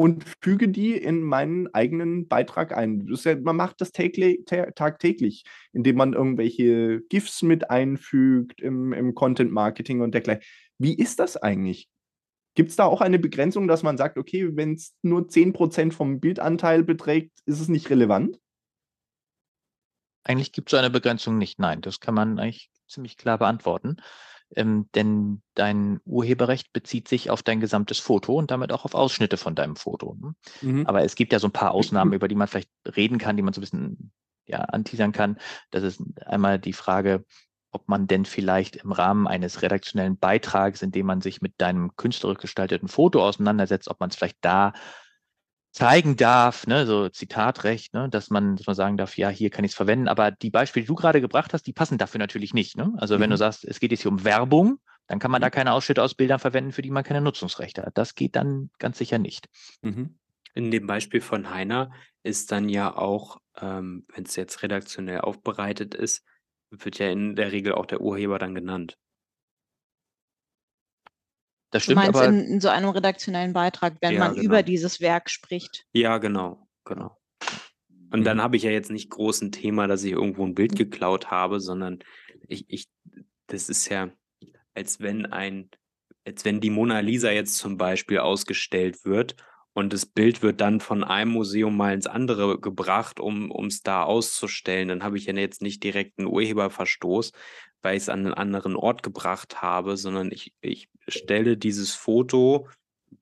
und 0.00 0.24
füge 0.40 0.68
die 0.68 0.92
in 0.92 1.22
meinen 1.22 1.74
eigenen 1.74 2.28
Beitrag 2.28 2.76
ein. 2.76 3.08
Ja, 3.08 3.36
man 3.36 3.56
macht 3.56 3.80
das 3.80 3.90
tagtäglich, 3.90 5.44
indem 5.72 5.96
man 5.96 6.12
irgendwelche 6.12 7.00
GIFs 7.08 7.42
mit 7.42 7.68
einfügt 7.68 8.60
im, 8.60 8.92
im 8.92 9.16
Content 9.16 9.50
Marketing 9.50 10.00
und 10.00 10.14
dergleichen. 10.14 10.44
Wie 10.78 10.94
ist 10.94 11.18
das 11.18 11.36
eigentlich? 11.36 11.88
Gibt 12.54 12.70
es 12.70 12.76
da 12.76 12.84
auch 12.84 13.00
eine 13.00 13.18
Begrenzung, 13.18 13.66
dass 13.66 13.82
man 13.82 13.96
sagt, 13.96 14.18
okay, 14.18 14.56
wenn 14.56 14.74
es 14.74 14.94
nur 15.02 15.22
10% 15.22 15.92
vom 15.92 16.20
Bildanteil 16.20 16.84
beträgt, 16.84 17.32
ist 17.44 17.60
es 17.60 17.68
nicht 17.68 17.90
relevant? 17.90 18.38
Eigentlich 20.22 20.52
gibt 20.52 20.68
es 20.68 20.70
so 20.72 20.76
eine 20.76 20.90
Begrenzung 20.90 21.38
nicht. 21.38 21.58
Nein, 21.58 21.80
das 21.80 21.98
kann 21.98 22.14
man 22.14 22.38
eigentlich 22.38 22.70
ziemlich 22.86 23.16
klar 23.16 23.38
beantworten. 23.38 23.96
Ähm, 24.54 24.88
denn 24.94 25.42
dein 25.54 26.00
Urheberrecht 26.04 26.72
bezieht 26.72 27.08
sich 27.08 27.30
auf 27.30 27.42
dein 27.42 27.60
gesamtes 27.60 27.98
Foto 27.98 28.34
und 28.34 28.50
damit 28.50 28.72
auch 28.72 28.84
auf 28.84 28.94
Ausschnitte 28.94 29.36
von 29.36 29.54
deinem 29.54 29.76
Foto. 29.76 30.16
Ne? 30.20 30.34
Mhm. 30.62 30.86
Aber 30.86 31.04
es 31.04 31.14
gibt 31.14 31.32
ja 31.32 31.38
so 31.38 31.48
ein 31.48 31.52
paar 31.52 31.72
Ausnahmen, 31.72 32.12
über 32.14 32.28
die 32.28 32.34
man 32.34 32.48
vielleicht 32.48 32.70
reden 32.96 33.18
kann, 33.18 33.36
die 33.36 33.42
man 33.42 33.52
so 33.52 33.60
ein 33.60 33.62
bisschen 33.62 34.12
ja, 34.46 34.60
anteasern 34.60 35.12
kann. 35.12 35.38
Das 35.70 35.82
ist 35.82 36.02
einmal 36.24 36.58
die 36.58 36.72
Frage, 36.72 37.24
ob 37.70 37.88
man 37.88 38.06
denn 38.06 38.24
vielleicht 38.24 38.76
im 38.76 38.92
Rahmen 38.92 39.26
eines 39.26 39.60
redaktionellen 39.60 40.18
Beitrags, 40.18 40.82
in 40.82 40.90
dem 40.90 41.06
man 41.06 41.20
sich 41.20 41.42
mit 41.42 41.54
deinem 41.58 41.94
künstlerisch 41.96 42.38
gestalteten 42.38 42.88
Foto 42.88 43.22
auseinandersetzt, 43.22 43.88
ob 43.88 44.00
man 44.00 44.08
es 44.08 44.16
vielleicht 44.16 44.38
da 44.40 44.72
zeigen 45.78 46.16
darf, 46.16 46.66
ne, 46.66 46.86
so 46.86 47.08
Zitatrecht, 47.08 47.94
ne, 47.94 48.08
dass 48.08 48.30
man, 48.30 48.56
dass 48.56 48.66
man 48.66 48.74
sagen 48.74 48.96
darf, 48.96 49.16
ja, 49.16 49.28
hier 49.28 49.48
kann 49.48 49.64
ich 49.64 49.70
es 49.70 49.76
verwenden. 49.76 50.08
Aber 50.08 50.32
die 50.32 50.50
Beispiele, 50.50 50.82
die 50.82 50.88
du 50.88 50.96
gerade 50.96 51.20
gebracht 51.20 51.54
hast, 51.54 51.68
die 51.68 51.72
passen 51.72 51.98
dafür 51.98 52.18
natürlich 52.18 52.52
nicht. 52.52 52.76
Ne? 52.76 52.92
Also 52.96 53.14
mhm. 53.14 53.20
wenn 53.20 53.30
du 53.30 53.36
mhm. 53.36 53.38
sagst, 53.38 53.64
es 53.64 53.78
geht 53.78 53.92
jetzt 53.92 54.02
hier 54.02 54.10
um 54.10 54.24
Werbung, 54.24 54.80
dann 55.06 55.20
kann 55.20 55.30
man 55.30 55.40
da 55.40 55.46
mhm. 55.46 55.52
keine 55.52 55.72
Ausschnitte 55.72 56.02
aus 56.02 56.16
Bildern 56.16 56.40
verwenden, 56.40 56.72
für 56.72 56.82
die 56.82 56.90
man 56.90 57.04
keine 57.04 57.20
Nutzungsrechte 57.20 57.82
hat. 57.82 57.96
Das 57.96 58.16
geht 58.16 58.34
dann 58.34 58.70
ganz 58.80 58.98
sicher 58.98 59.18
nicht. 59.18 59.46
Mhm. 59.82 60.18
In 60.52 60.72
dem 60.72 60.88
Beispiel 60.88 61.20
von 61.20 61.48
Heiner 61.48 61.92
ist 62.24 62.50
dann 62.50 62.68
ja 62.68 62.96
auch, 62.96 63.38
ähm, 63.60 64.04
wenn 64.12 64.24
es 64.24 64.34
jetzt 64.34 64.64
redaktionell 64.64 65.20
aufbereitet 65.20 65.94
ist, 65.94 66.24
wird 66.70 66.98
ja 66.98 67.08
in 67.08 67.36
der 67.36 67.52
Regel 67.52 67.74
auch 67.74 67.86
der 67.86 68.00
Urheber 68.00 68.40
dann 68.40 68.56
genannt. 68.56 68.98
Das 71.70 71.82
stimmt, 71.82 71.98
du 71.98 72.02
meinst 72.02 72.16
aber 72.16 72.28
in, 72.28 72.44
in 72.44 72.60
so 72.60 72.68
einem 72.68 72.88
redaktionellen 72.88 73.52
Beitrag, 73.52 73.96
wenn 74.00 74.14
ja, 74.14 74.20
man 74.20 74.34
genau. 74.34 74.44
über 74.44 74.62
dieses 74.62 75.00
Werk 75.00 75.28
spricht. 75.28 75.84
Ja, 75.92 76.18
genau, 76.18 76.66
genau. 76.84 77.18
Und 78.10 78.20
mhm. 78.20 78.24
dann 78.24 78.42
habe 78.42 78.56
ich 78.56 78.62
ja 78.62 78.70
jetzt 78.70 78.90
nicht 78.90 79.10
groß 79.10 79.42
ein 79.42 79.52
Thema, 79.52 79.86
dass 79.86 80.02
ich 80.04 80.12
irgendwo 80.12 80.44
ein 80.44 80.54
Bild 80.54 80.76
geklaut 80.76 81.30
habe, 81.30 81.60
sondern 81.60 81.98
ich, 82.46 82.64
ich, 82.68 82.88
das 83.48 83.68
ist 83.68 83.88
ja, 83.88 84.10
als 84.74 85.00
wenn 85.00 85.26
ein, 85.26 85.70
als 86.26 86.44
wenn 86.44 86.60
die 86.60 86.70
Mona 86.70 87.00
Lisa 87.00 87.30
jetzt 87.30 87.56
zum 87.58 87.76
Beispiel 87.76 88.18
ausgestellt 88.18 89.04
wird 89.04 89.36
und 89.78 89.92
das 89.92 90.06
Bild 90.06 90.42
wird 90.42 90.60
dann 90.60 90.80
von 90.80 91.04
einem 91.04 91.30
Museum 91.30 91.76
mal 91.76 91.94
ins 91.94 92.08
andere 92.08 92.58
gebracht, 92.58 93.20
um 93.20 93.66
es 93.66 93.80
da 93.82 94.02
auszustellen. 94.02 94.88
Dann 94.88 95.04
habe 95.04 95.16
ich 95.16 95.26
ja 95.26 95.34
jetzt 95.34 95.62
nicht 95.62 95.84
direkt 95.84 96.18
einen 96.18 96.26
Urheberverstoß, 96.26 97.30
weil 97.80 97.96
ich 97.96 98.02
es 98.02 98.08
an 98.08 98.26
einen 98.26 98.34
anderen 98.34 98.74
Ort 98.74 99.04
gebracht 99.04 99.62
habe, 99.62 99.96
sondern 99.96 100.32
ich, 100.32 100.52
ich 100.60 100.88
stelle 101.06 101.56
dieses 101.56 101.94
Foto 101.94 102.68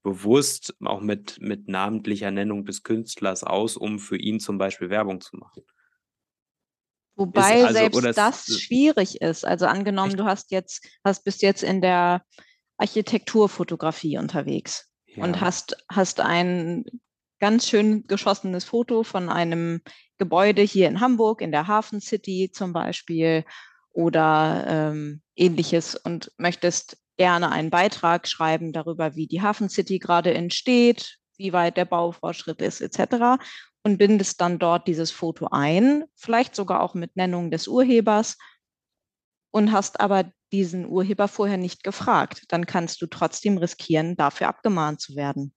bewusst 0.02 0.74
auch 0.82 1.02
mit, 1.02 1.38
mit 1.42 1.68
namentlicher 1.68 2.30
Nennung 2.30 2.64
des 2.64 2.82
Künstlers 2.82 3.44
aus, 3.44 3.76
um 3.76 3.98
für 3.98 4.16
ihn 4.16 4.40
zum 4.40 4.56
Beispiel 4.56 4.88
Werbung 4.88 5.20
zu 5.20 5.36
machen. 5.36 5.62
Wobei 7.16 7.66
also, 7.66 7.74
selbst 7.74 8.16
das 8.16 8.46
schwierig 8.46 9.20
ist. 9.20 9.44
Also 9.44 9.66
angenommen, 9.66 10.12
echt? 10.12 10.20
du 10.20 10.24
hast 10.24 10.50
jetzt, 10.52 10.88
hast 11.04 11.22
bist 11.22 11.42
jetzt 11.42 11.62
in 11.62 11.82
der 11.82 12.24
Architekturfotografie 12.78 14.16
unterwegs 14.16 14.90
ja. 15.16 15.24
und 15.24 15.40
hast, 15.40 15.76
hast 15.88 16.20
ein 16.20 16.84
ganz 17.38 17.68
schön 17.68 18.04
geschossenes 18.06 18.64
Foto 18.64 19.02
von 19.02 19.28
einem 19.28 19.80
Gebäude 20.18 20.62
hier 20.62 20.88
in 20.88 21.00
Hamburg, 21.00 21.40
in 21.40 21.52
der 21.52 21.66
Hafen 21.66 22.00
City 22.00 22.50
zum 22.52 22.72
Beispiel 22.72 23.44
oder 23.92 24.64
ähm, 24.68 25.22
ähnliches 25.36 25.94
und 25.94 26.32
möchtest 26.38 26.98
gerne 27.16 27.50
einen 27.50 27.70
Beitrag 27.70 28.28
schreiben 28.28 28.72
darüber, 28.72 29.16
wie 29.16 29.26
die 29.26 29.42
Hafen 29.42 29.68
City 29.68 29.98
gerade 29.98 30.34
entsteht, 30.34 31.18
wie 31.36 31.52
weit 31.52 31.76
der 31.76 31.84
Baufortschritt 31.84 32.60
ist, 32.60 32.80
etc. 32.80 33.42
Und 33.82 33.98
bindest 33.98 34.40
dann 34.40 34.58
dort 34.58 34.86
dieses 34.86 35.10
Foto 35.10 35.48
ein, 35.50 36.04
vielleicht 36.14 36.54
sogar 36.54 36.82
auch 36.82 36.94
mit 36.94 37.16
Nennung 37.16 37.50
des 37.50 37.68
Urhebers 37.68 38.36
und 39.50 39.72
hast 39.72 40.00
aber 40.00 40.30
diesen 40.52 40.86
Urheber 40.86 41.28
vorher 41.28 41.56
nicht 41.56 41.82
gefragt. 41.82 42.44
Dann 42.48 42.66
kannst 42.66 43.02
du 43.02 43.06
trotzdem 43.06 43.58
riskieren, 43.58 44.16
dafür 44.16 44.48
abgemahnt 44.48 45.00
zu 45.00 45.16
werden. 45.16 45.52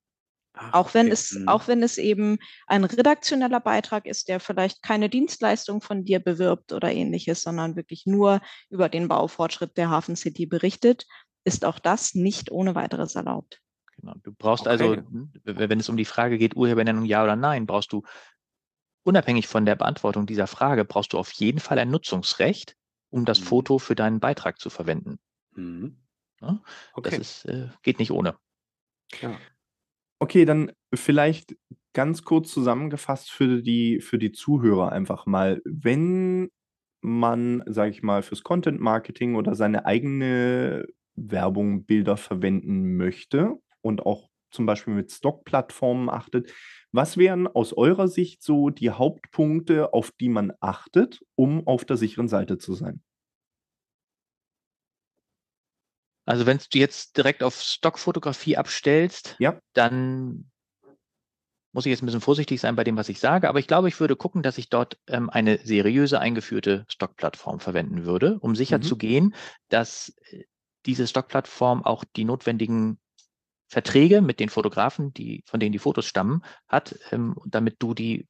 Ach, 0.53 0.73
auch, 0.73 0.93
wenn 0.93 1.07
okay. 1.07 1.13
es, 1.13 1.31
mhm. 1.31 1.47
auch 1.47 1.67
wenn 1.67 1.83
es 1.83 1.97
eben 1.97 2.37
ein 2.67 2.83
redaktioneller 2.83 3.59
Beitrag 3.59 4.05
ist, 4.05 4.27
der 4.27 4.39
vielleicht 4.39 4.81
keine 4.81 5.09
Dienstleistung 5.09 5.81
von 5.81 6.03
dir 6.03 6.19
bewirbt 6.19 6.73
oder 6.73 6.91
ähnliches, 6.91 7.43
sondern 7.43 7.75
wirklich 7.75 8.05
nur 8.05 8.41
über 8.69 8.89
den 8.89 9.07
Baufortschritt 9.07 9.77
der 9.77 9.89
Hafen 9.89 10.15
City 10.15 10.45
berichtet, 10.45 11.05
ist 11.45 11.65
auch 11.65 11.79
das 11.79 12.15
nicht 12.15 12.51
ohne 12.51 12.75
weiteres 12.75 13.15
erlaubt. 13.15 13.61
Genau. 13.97 14.13
Du 14.23 14.33
brauchst 14.33 14.67
okay. 14.67 14.69
also, 14.69 14.97
wenn 15.43 15.79
es 15.79 15.89
um 15.89 15.97
die 15.97 16.05
Frage 16.05 16.37
geht, 16.37 16.55
Urhebernennung 16.55 17.05
ja 17.05 17.23
oder 17.23 17.35
nein, 17.35 17.65
brauchst 17.65 17.91
du 17.91 18.03
unabhängig 19.03 19.47
von 19.47 19.65
der 19.65 19.75
Beantwortung 19.75 20.25
dieser 20.25 20.47
Frage, 20.47 20.85
brauchst 20.85 21.13
du 21.13 21.17
auf 21.17 21.31
jeden 21.33 21.59
Fall 21.59 21.79
ein 21.79 21.89
Nutzungsrecht, 21.89 22.75
um 23.09 23.25
das 23.25 23.39
mhm. 23.41 23.45
Foto 23.45 23.79
für 23.79 23.95
deinen 23.95 24.19
Beitrag 24.19 24.59
zu 24.59 24.69
verwenden. 24.69 25.19
Mhm. 25.55 25.97
Ja? 26.41 26.61
Okay. 26.93 27.17
Das 27.17 27.19
ist, 27.19 27.45
äh, 27.45 27.69
geht 27.83 27.99
nicht 27.99 28.11
ohne. 28.11 28.35
Ja. 29.21 29.37
Okay, 30.19 30.45
dann 30.45 30.71
vielleicht 30.93 31.55
ganz 31.93 32.23
kurz 32.23 32.51
zusammengefasst 32.51 33.31
für 33.31 33.61
die, 33.61 34.01
für 34.01 34.17
die 34.17 34.31
Zuhörer 34.31 34.91
einfach 34.91 35.25
mal. 35.25 35.61
Wenn 35.65 36.49
man, 37.01 37.63
sage 37.65 37.91
ich 37.91 38.03
mal, 38.03 38.21
fürs 38.21 38.43
Content 38.43 38.79
Marketing 38.79 39.35
oder 39.35 39.55
seine 39.55 39.85
eigene 39.85 40.85
Werbung, 41.15 41.85
Bilder 41.85 42.17
verwenden 42.17 42.97
möchte 42.97 43.57
und 43.81 44.05
auch 44.05 44.28
zum 44.51 44.65
Beispiel 44.65 44.93
mit 44.93 45.11
Stock-Plattformen 45.11 46.09
achtet, 46.09 46.51
was 46.91 47.17
wären 47.17 47.47
aus 47.47 47.73
eurer 47.73 48.07
Sicht 48.07 48.41
so 48.41 48.69
die 48.69 48.89
Hauptpunkte, 48.89 49.93
auf 49.93 50.11
die 50.11 50.29
man 50.29 50.53
achtet, 50.59 51.21
um 51.35 51.67
auf 51.67 51.85
der 51.85 51.97
sicheren 51.97 52.27
Seite 52.27 52.57
zu 52.57 52.73
sein? 52.73 53.01
Also 56.25 56.45
wenn 56.45 56.57
du 56.57 56.77
jetzt 56.77 57.17
direkt 57.17 57.41
auf 57.41 57.59
Stockfotografie 57.59 58.55
abstellst, 58.55 59.35
ja. 59.39 59.59
dann 59.73 60.51
muss 61.71 61.85
ich 61.85 61.89
jetzt 61.91 62.01
ein 62.01 62.05
bisschen 62.05 62.21
vorsichtig 62.21 62.59
sein 62.61 62.75
bei 62.75 62.83
dem, 62.83 62.97
was 62.97 63.09
ich 63.09 63.19
sage, 63.19 63.49
aber 63.49 63.59
ich 63.59 63.67
glaube, 63.67 63.87
ich 63.87 63.99
würde 63.99 64.15
gucken, 64.15 64.43
dass 64.43 64.57
ich 64.57 64.69
dort 64.69 64.99
ähm, 65.07 65.29
eine 65.29 65.59
seriöse 65.63 66.19
eingeführte 66.19 66.85
Stockplattform 66.87 67.59
verwenden 67.59 68.05
würde, 68.05 68.37
um 68.39 68.55
sicher 68.55 68.77
mhm. 68.77 68.83
zu 68.83 68.97
gehen, 68.97 69.35
dass 69.69 70.13
äh, 70.31 70.43
diese 70.85 71.07
Stockplattform 71.07 71.83
auch 71.83 72.03
die 72.03 72.25
notwendigen 72.25 72.99
Verträge 73.69 74.21
mit 74.21 74.39
den 74.39 74.49
Fotografen, 74.49 75.13
die, 75.13 75.43
von 75.45 75.59
denen 75.59 75.71
die 75.71 75.79
Fotos 75.79 76.05
stammen, 76.05 76.43
hat, 76.67 76.99
ähm, 77.11 77.35
damit 77.45 77.75
du 77.79 77.93
die 77.93 78.27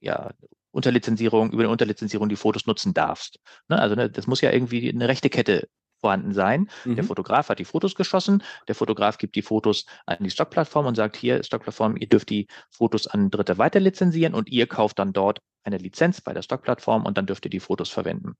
ja, 0.00 0.32
Unterlizenzierung, 0.70 1.50
über 1.52 1.62
eine 1.62 1.70
Unterlizenzierung 1.70 2.28
die 2.28 2.36
Fotos 2.36 2.66
nutzen 2.66 2.92
darfst. 2.92 3.40
Ne? 3.68 3.78
Also 3.78 3.94
ne, 3.94 4.10
das 4.10 4.26
muss 4.26 4.42
ja 4.42 4.52
irgendwie 4.52 4.88
eine 4.88 5.08
rechte 5.08 5.30
Kette 5.30 5.68
vorhanden 6.06 6.32
sein. 6.32 6.70
Mhm. 6.84 6.94
Der 6.94 7.02
Fotograf 7.04 7.48
hat 7.48 7.58
die 7.58 7.64
Fotos 7.64 7.96
geschossen, 7.96 8.44
der 8.68 8.76
Fotograf 8.76 9.18
gibt 9.18 9.34
die 9.34 9.42
Fotos 9.42 9.86
an 10.06 10.18
die 10.20 10.30
Stockplattform 10.30 10.86
und 10.86 10.94
sagt, 10.94 11.16
hier, 11.16 11.42
Stockplattform, 11.42 11.96
ihr 11.96 12.08
dürft 12.08 12.30
die 12.30 12.46
Fotos 12.70 13.08
an 13.08 13.28
Dritte 13.28 13.58
weiter 13.58 13.80
lizenzieren 13.80 14.32
und 14.32 14.48
ihr 14.48 14.68
kauft 14.68 15.00
dann 15.00 15.12
dort 15.12 15.40
eine 15.64 15.78
Lizenz 15.78 16.20
bei 16.20 16.32
der 16.32 16.42
Stockplattform 16.42 17.06
und 17.06 17.18
dann 17.18 17.26
dürft 17.26 17.44
ihr 17.44 17.50
die 17.50 17.58
Fotos 17.58 17.90
verwenden. 17.90 18.36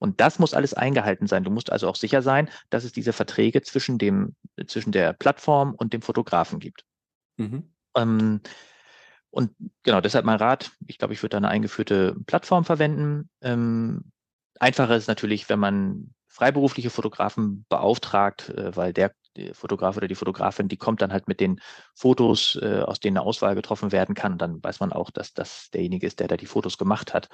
Und 0.00 0.20
das 0.20 0.40
muss 0.40 0.54
alles 0.54 0.74
eingehalten 0.74 1.28
sein. 1.28 1.44
Du 1.44 1.52
musst 1.52 1.70
also 1.70 1.88
auch 1.88 1.94
sicher 1.94 2.20
sein, 2.20 2.50
dass 2.70 2.82
es 2.82 2.90
diese 2.90 3.12
Verträge 3.12 3.62
zwischen, 3.62 3.96
dem, 3.96 4.34
zwischen 4.66 4.90
der 4.90 5.12
Plattform 5.12 5.74
und 5.76 5.92
dem 5.92 6.02
Fotografen 6.02 6.58
gibt. 6.58 6.84
Mhm. 7.36 7.72
Ähm, 7.96 8.40
und 9.30 9.52
genau, 9.84 10.00
deshalb 10.00 10.24
mein 10.24 10.38
Rat, 10.38 10.72
ich 10.88 10.98
glaube, 10.98 11.14
ich 11.14 11.22
würde 11.22 11.30
da 11.30 11.36
eine 11.36 11.48
eingeführte 11.48 12.16
Plattform 12.26 12.64
verwenden. 12.64 13.30
Ähm, 13.40 14.10
einfacher 14.58 14.96
ist 14.96 15.06
natürlich, 15.06 15.48
wenn 15.48 15.60
man 15.60 16.13
freiberufliche 16.34 16.90
Fotografen 16.90 17.64
beauftragt, 17.68 18.48
äh, 18.48 18.74
weil 18.74 18.92
der 18.92 19.12
Fotograf 19.52 19.96
oder 19.96 20.08
die 20.08 20.16
Fotografin, 20.16 20.68
die 20.68 20.76
kommt 20.76 21.00
dann 21.00 21.12
halt 21.12 21.28
mit 21.28 21.38
den 21.38 21.60
Fotos, 21.94 22.58
äh, 22.60 22.80
aus 22.80 22.98
denen 22.98 23.16
eine 23.16 23.26
Auswahl 23.26 23.54
getroffen 23.54 23.92
werden 23.92 24.16
kann. 24.16 24.36
Dann 24.36 24.62
weiß 24.62 24.80
man 24.80 24.92
auch, 24.92 25.10
dass 25.12 25.32
das 25.32 25.70
derjenige 25.72 26.08
ist, 26.08 26.18
der 26.18 26.26
da 26.26 26.36
die 26.36 26.46
Fotos 26.46 26.76
gemacht 26.76 27.14
hat. 27.14 27.28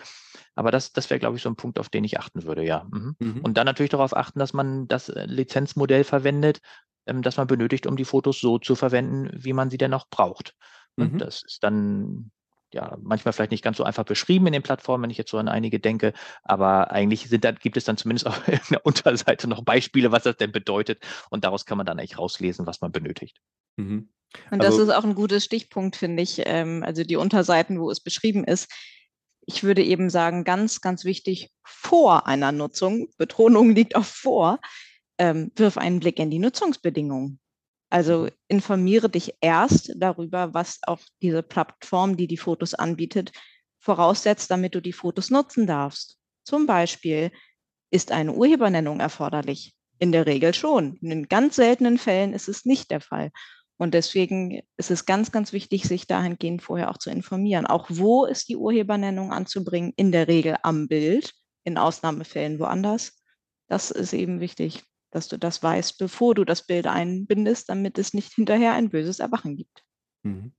Aber 0.54 0.70
das, 0.70 0.92
das 0.92 1.08
wäre, 1.08 1.18
glaube 1.18 1.36
ich, 1.36 1.42
so 1.42 1.48
ein 1.48 1.56
Punkt, 1.56 1.78
auf 1.78 1.88
den 1.88 2.04
ich 2.04 2.18
achten 2.18 2.44
würde, 2.44 2.62
ja. 2.62 2.86
Mhm. 2.90 3.16
Mhm. 3.18 3.40
Und 3.40 3.56
dann 3.56 3.64
natürlich 3.64 3.90
darauf 3.90 4.14
achten, 4.14 4.38
dass 4.38 4.52
man 4.52 4.86
das 4.86 5.08
äh, 5.08 5.24
Lizenzmodell 5.24 6.04
verwendet, 6.04 6.60
ähm, 7.06 7.22
das 7.22 7.38
man 7.38 7.46
benötigt, 7.46 7.86
um 7.86 7.96
die 7.96 8.04
Fotos 8.04 8.38
so 8.38 8.58
zu 8.58 8.74
verwenden, 8.74 9.30
wie 9.32 9.54
man 9.54 9.70
sie 9.70 9.78
denn 9.78 9.94
auch 9.94 10.08
braucht. 10.10 10.54
Mhm. 10.96 11.16
Das 11.18 11.42
ist 11.42 11.64
dann 11.64 12.30
ja, 12.72 12.96
manchmal 13.02 13.32
vielleicht 13.32 13.50
nicht 13.50 13.64
ganz 13.64 13.76
so 13.76 13.84
einfach 13.84 14.04
beschrieben 14.04 14.46
in 14.46 14.52
den 14.52 14.62
Plattformen, 14.62 15.02
wenn 15.02 15.10
ich 15.10 15.18
jetzt 15.18 15.30
so 15.30 15.38
an 15.38 15.48
einige 15.48 15.80
denke, 15.80 16.12
aber 16.42 16.90
eigentlich 16.90 17.28
sind 17.28 17.44
dann, 17.44 17.56
gibt 17.56 17.76
es 17.76 17.84
dann 17.84 17.96
zumindest 17.96 18.26
auf 18.26 18.42
der 18.70 18.84
Unterseite 18.86 19.48
noch 19.48 19.64
Beispiele, 19.64 20.12
was 20.12 20.22
das 20.22 20.36
denn 20.36 20.52
bedeutet 20.52 21.02
und 21.30 21.44
daraus 21.44 21.66
kann 21.66 21.78
man 21.78 21.86
dann 21.86 21.98
eigentlich 21.98 22.18
rauslesen, 22.18 22.66
was 22.66 22.80
man 22.80 22.92
benötigt. 22.92 23.40
Mhm. 23.76 24.10
Und 24.50 24.60
also, 24.60 24.78
das 24.78 24.88
ist 24.88 24.94
auch 24.94 25.04
ein 25.04 25.14
gutes 25.14 25.44
Stichpunkt, 25.44 25.96
finde 25.96 26.22
ich, 26.22 26.42
ähm, 26.46 26.84
also 26.84 27.02
die 27.02 27.16
Unterseiten, 27.16 27.80
wo 27.80 27.90
es 27.90 28.00
beschrieben 28.00 28.44
ist. 28.44 28.70
Ich 29.44 29.64
würde 29.64 29.82
eben 29.82 30.10
sagen, 30.10 30.44
ganz, 30.44 30.80
ganz 30.80 31.04
wichtig, 31.04 31.50
vor 31.64 32.28
einer 32.28 32.52
Nutzung, 32.52 33.08
Betonung 33.16 33.74
liegt 33.74 33.96
auf 33.96 34.06
vor, 34.06 34.60
ähm, 35.18 35.50
wirf 35.56 35.76
einen 35.76 35.98
Blick 35.98 36.18
in 36.20 36.30
die 36.30 36.38
Nutzungsbedingungen. 36.38 37.39
Also 37.90 38.22
mhm. 38.24 38.30
informiere 38.48 39.10
dich 39.10 39.34
erst 39.40 39.92
darüber, 39.96 40.54
was 40.54 40.78
auch 40.86 41.00
diese 41.20 41.42
Plattform, 41.42 42.16
die 42.16 42.26
die 42.26 42.36
Fotos 42.36 42.74
anbietet, 42.74 43.32
voraussetzt, 43.80 44.50
damit 44.50 44.74
du 44.74 44.80
die 44.80 44.92
Fotos 44.92 45.30
nutzen 45.30 45.66
darfst. 45.66 46.18
Zum 46.44 46.66
Beispiel 46.66 47.30
ist 47.90 48.12
eine 48.12 48.32
Urhebernennung 48.32 49.00
erforderlich. 49.00 49.74
In 49.98 50.12
der 50.12 50.24
Regel 50.24 50.54
schon. 50.54 50.96
In 51.02 51.28
ganz 51.28 51.56
seltenen 51.56 51.98
Fällen 51.98 52.32
ist 52.32 52.48
es 52.48 52.64
nicht 52.64 52.90
der 52.90 53.02
Fall. 53.02 53.30
Und 53.76 53.92
deswegen 53.92 54.62
ist 54.76 54.90
es 54.90 55.04
ganz, 55.04 55.30
ganz 55.30 55.52
wichtig, 55.52 55.84
sich 55.84 56.06
dahingehend 56.06 56.62
vorher 56.62 56.90
auch 56.90 56.98
zu 56.98 57.10
informieren. 57.10 57.66
Auch 57.66 57.86
wo 57.88 58.24
ist 58.24 58.48
die 58.48 58.56
Urhebernennung 58.56 59.32
anzubringen? 59.32 59.92
In 59.96 60.12
der 60.12 60.28
Regel 60.28 60.56
am 60.62 60.88
Bild, 60.88 61.32
in 61.64 61.76
Ausnahmefällen 61.76 62.58
woanders. 62.58 63.22
Das 63.68 63.90
ist 63.90 64.12
eben 64.12 64.40
wichtig, 64.40 64.84
dass 65.10 65.28
du 65.28 65.38
das 65.38 65.62
weißt, 65.62 65.98
bevor 65.98 66.34
du 66.34 66.44
das 66.44 66.66
Bild 66.66 66.86
einbindest, 66.86 67.68
damit 67.68 67.98
es 67.98 68.14
nicht 68.14 68.32
hinterher 68.32 68.72
ein 68.74 68.90
böses 68.90 69.18
Erwachen 69.20 69.56
gibt. 69.56 69.84
Mhm. 70.22 70.52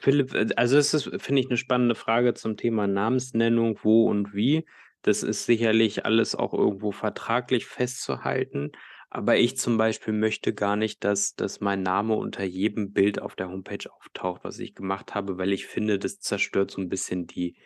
Philipp, 0.00 0.34
äh, 0.34 0.48
also 0.56 0.76
das 0.76 0.94
ist, 0.94 1.10
finde 1.22 1.40
ich, 1.40 1.48
eine 1.48 1.56
spannende 1.56 1.94
Frage 1.94 2.34
zum 2.34 2.56
Thema 2.56 2.86
Namensnennung, 2.86 3.78
wo 3.82 4.06
und 4.08 4.34
wie. 4.34 4.64
Das 5.02 5.22
ist 5.22 5.46
sicherlich 5.46 6.04
alles 6.04 6.34
auch 6.34 6.52
irgendwo 6.52 6.92
vertraglich 6.92 7.66
festzuhalten. 7.66 8.72
Aber 9.08 9.36
ich 9.36 9.56
zum 9.56 9.76
Beispiel 9.76 10.12
möchte 10.12 10.54
gar 10.54 10.76
nicht, 10.76 11.02
dass, 11.02 11.34
dass 11.34 11.60
mein 11.60 11.82
Name 11.82 12.14
unter 12.14 12.44
jedem 12.44 12.92
Bild 12.92 13.20
auf 13.20 13.34
der 13.34 13.48
Homepage 13.50 13.90
auftaucht, 13.92 14.44
was 14.44 14.58
ich 14.60 14.74
gemacht 14.74 15.14
habe, 15.14 15.36
weil 15.36 15.52
ich 15.52 15.66
finde, 15.66 15.98
das 15.98 16.20
zerstört 16.20 16.70
so 16.70 16.80
ein 16.80 16.88
bisschen 16.88 17.26
die, 17.26 17.56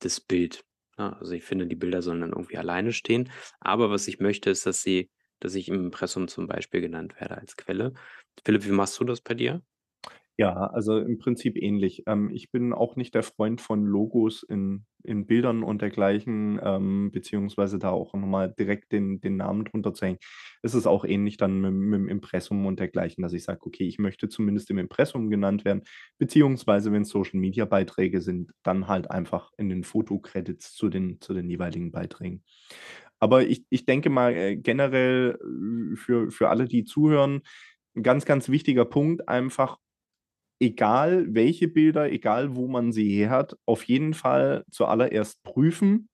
das 0.00 0.20
Bild. 0.20 0.64
Also 0.96 1.32
ich 1.32 1.44
finde, 1.44 1.68
die 1.68 1.76
Bilder 1.76 2.02
sollen 2.02 2.22
dann 2.22 2.32
irgendwie 2.32 2.58
alleine 2.58 2.92
stehen. 2.92 3.30
Aber 3.60 3.90
was 3.90 4.08
ich 4.08 4.18
möchte, 4.18 4.50
ist, 4.50 4.66
dass 4.66 4.82
sie, 4.82 5.10
dass 5.40 5.54
ich 5.54 5.68
im 5.68 5.76
Impressum 5.86 6.28
zum 6.28 6.46
Beispiel 6.46 6.80
genannt 6.80 7.20
werde 7.20 7.38
als 7.38 7.56
Quelle. 7.56 7.94
Philipp, 8.44 8.64
wie 8.66 8.72
machst 8.72 8.98
du 9.00 9.04
das 9.04 9.20
bei 9.20 9.34
dir? 9.34 9.62
Ja, 10.40 10.54
also 10.68 10.98
im 10.98 11.18
Prinzip 11.18 11.56
ähnlich. 11.56 12.04
Ähm, 12.06 12.30
ich 12.32 12.52
bin 12.52 12.72
auch 12.72 12.94
nicht 12.94 13.12
der 13.16 13.24
Freund 13.24 13.60
von 13.60 13.84
Logos 13.84 14.44
in, 14.44 14.84
in 15.02 15.26
Bildern 15.26 15.64
und 15.64 15.82
dergleichen, 15.82 16.60
ähm, 16.62 17.10
beziehungsweise 17.10 17.80
da 17.80 17.90
auch 17.90 18.14
nochmal 18.14 18.54
direkt 18.56 18.92
den, 18.92 19.20
den 19.20 19.36
Namen 19.36 19.64
drunter 19.64 19.94
zu 19.94 20.06
hängen. 20.06 20.18
Es 20.62 20.74
ist 20.74 20.86
auch 20.86 21.04
ähnlich 21.04 21.38
dann 21.38 21.60
mit, 21.60 21.72
mit 21.72 21.98
dem 21.98 22.08
Impressum 22.08 22.66
und 22.66 22.78
dergleichen, 22.78 23.22
dass 23.22 23.32
ich 23.32 23.42
sage, 23.42 23.58
okay, 23.66 23.88
ich 23.88 23.98
möchte 23.98 24.28
zumindest 24.28 24.70
im 24.70 24.78
Impressum 24.78 25.28
genannt 25.28 25.64
werden, 25.64 25.82
beziehungsweise 26.18 26.92
wenn 26.92 27.02
es 27.02 27.08
Social-Media-Beiträge 27.08 28.20
sind, 28.20 28.52
dann 28.62 28.86
halt 28.86 29.10
einfach 29.10 29.50
in 29.56 29.68
den 29.68 29.82
Fotocredits 29.82 30.72
zu 30.72 30.88
den, 30.88 31.20
zu 31.20 31.34
den 31.34 31.50
jeweiligen 31.50 31.90
Beiträgen. 31.90 32.44
Aber 33.20 33.46
ich, 33.46 33.64
ich 33.70 33.84
denke 33.84 34.10
mal 34.10 34.34
äh, 34.34 34.56
generell 34.56 35.38
äh, 35.40 35.96
für, 35.96 36.30
für 36.30 36.48
alle, 36.48 36.66
die 36.66 36.84
zuhören, 36.84 37.42
ein 37.96 38.02
ganz, 38.02 38.24
ganz 38.24 38.48
wichtiger 38.48 38.84
Punkt, 38.84 39.28
einfach 39.28 39.78
egal 40.60 41.26
welche 41.34 41.68
Bilder, 41.68 42.10
egal 42.10 42.56
wo 42.56 42.68
man 42.68 42.92
sie 42.92 43.08
her 43.10 43.30
hat, 43.30 43.56
auf 43.64 43.84
jeden 43.84 44.14
Fall 44.14 44.64
zuallererst 44.70 45.42
prüfen, 45.42 46.08